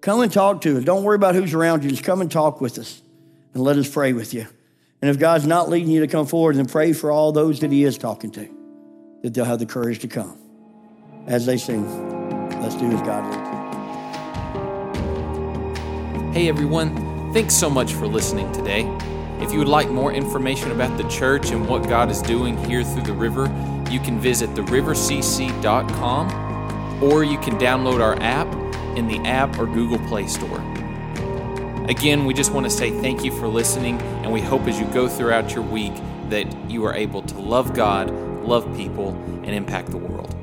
Come 0.00 0.20
and 0.20 0.32
talk 0.32 0.62
to 0.62 0.78
us. 0.78 0.84
Don't 0.84 1.04
worry 1.04 1.16
about 1.16 1.34
who's 1.34 1.54
around 1.54 1.84
you. 1.84 1.90
Just 1.90 2.04
come 2.04 2.20
and 2.20 2.30
talk 2.30 2.60
with 2.60 2.78
us 2.78 3.02
and 3.58 3.66
let 3.66 3.76
us 3.76 3.90
pray 3.90 4.12
with 4.12 4.32
you. 4.32 4.46
And 5.02 5.10
if 5.10 5.18
God's 5.18 5.44
not 5.44 5.68
leading 5.68 5.90
you 5.90 6.00
to 6.00 6.06
come 6.06 6.26
forward, 6.26 6.54
then 6.56 6.66
pray 6.66 6.92
for 6.92 7.10
all 7.10 7.32
those 7.32 7.58
that 7.60 7.72
He 7.72 7.82
is 7.82 7.98
talking 7.98 8.30
to, 8.30 8.48
that 9.22 9.34
they'll 9.34 9.44
have 9.44 9.58
the 9.58 9.66
courage 9.66 9.98
to 10.00 10.08
come. 10.08 10.38
As 11.26 11.44
they 11.44 11.56
sing, 11.56 11.84
let's 12.62 12.76
do 12.76 12.86
as 12.86 13.02
God 13.02 13.24
leads. 13.26 13.48
Hey 16.36 16.48
everyone, 16.48 17.32
thanks 17.32 17.54
so 17.54 17.68
much 17.68 17.94
for 17.94 18.06
listening 18.06 18.52
today. 18.52 18.86
If 19.40 19.52
you 19.52 19.58
would 19.58 19.66
like 19.68 19.90
more 19.90 20.12
information 20.12 20.70
about 20.70 20.96
the 20.96 21.08
church 21.08 21.50
and 21.50 21.68
what 21.68 21.88
God 21.88 22.12
is 22.12 22.22
doing 22.22 22.56
here 22.64 22.84
through 22.84 23.02
the 23.02 23.12
river, 23.12 23.46
you 23.90 23.98
can 23.98 24.20
visit 24.20 24.50
therivercc.com 24.50 26.32
or 27.02 27.24
you 27.24 27.38
can 27.38 27.58
download 27.58 28.00
our 28.00 28.14
app 28.22 28.46
in 28.96 29.08
the 29.08 29.18
app 29.28 29.58
or 29.58 29.66
Google 29.66 29.98
Play 30.06 30.28
Store. 30.28 30.60
Again, 31.88 32.26
we 32.26 32.34
just 32.34 32.52
want 32.52 32.66
to 32.66 32.70
say 32.70 32.90
thank 33.00 33.24
you 33.24 33.32
for 33.38 33.48
listening, 33.48 33.98
and 34.22 34.30
we 34.30 34.42
hope 34.42 34.68
as 34.68 34.78
you 34.78 34.84
go 34.88 35.08
throughout 35.08 35.54
your 35.54 35.64
week 35.64 35.94
that 36.28 36.46
you 36.70 36.84
are 36.84 36.94
able 36.94 37.22
to 37.22 37.38
love 37.38 37.72
God, 37.72 38.10
love 38.44 38.76
people, 38.76 39.12
and 39.42 39.48
impact 39.48 39.90
the 39.90 39.96
world. 39.96 40.37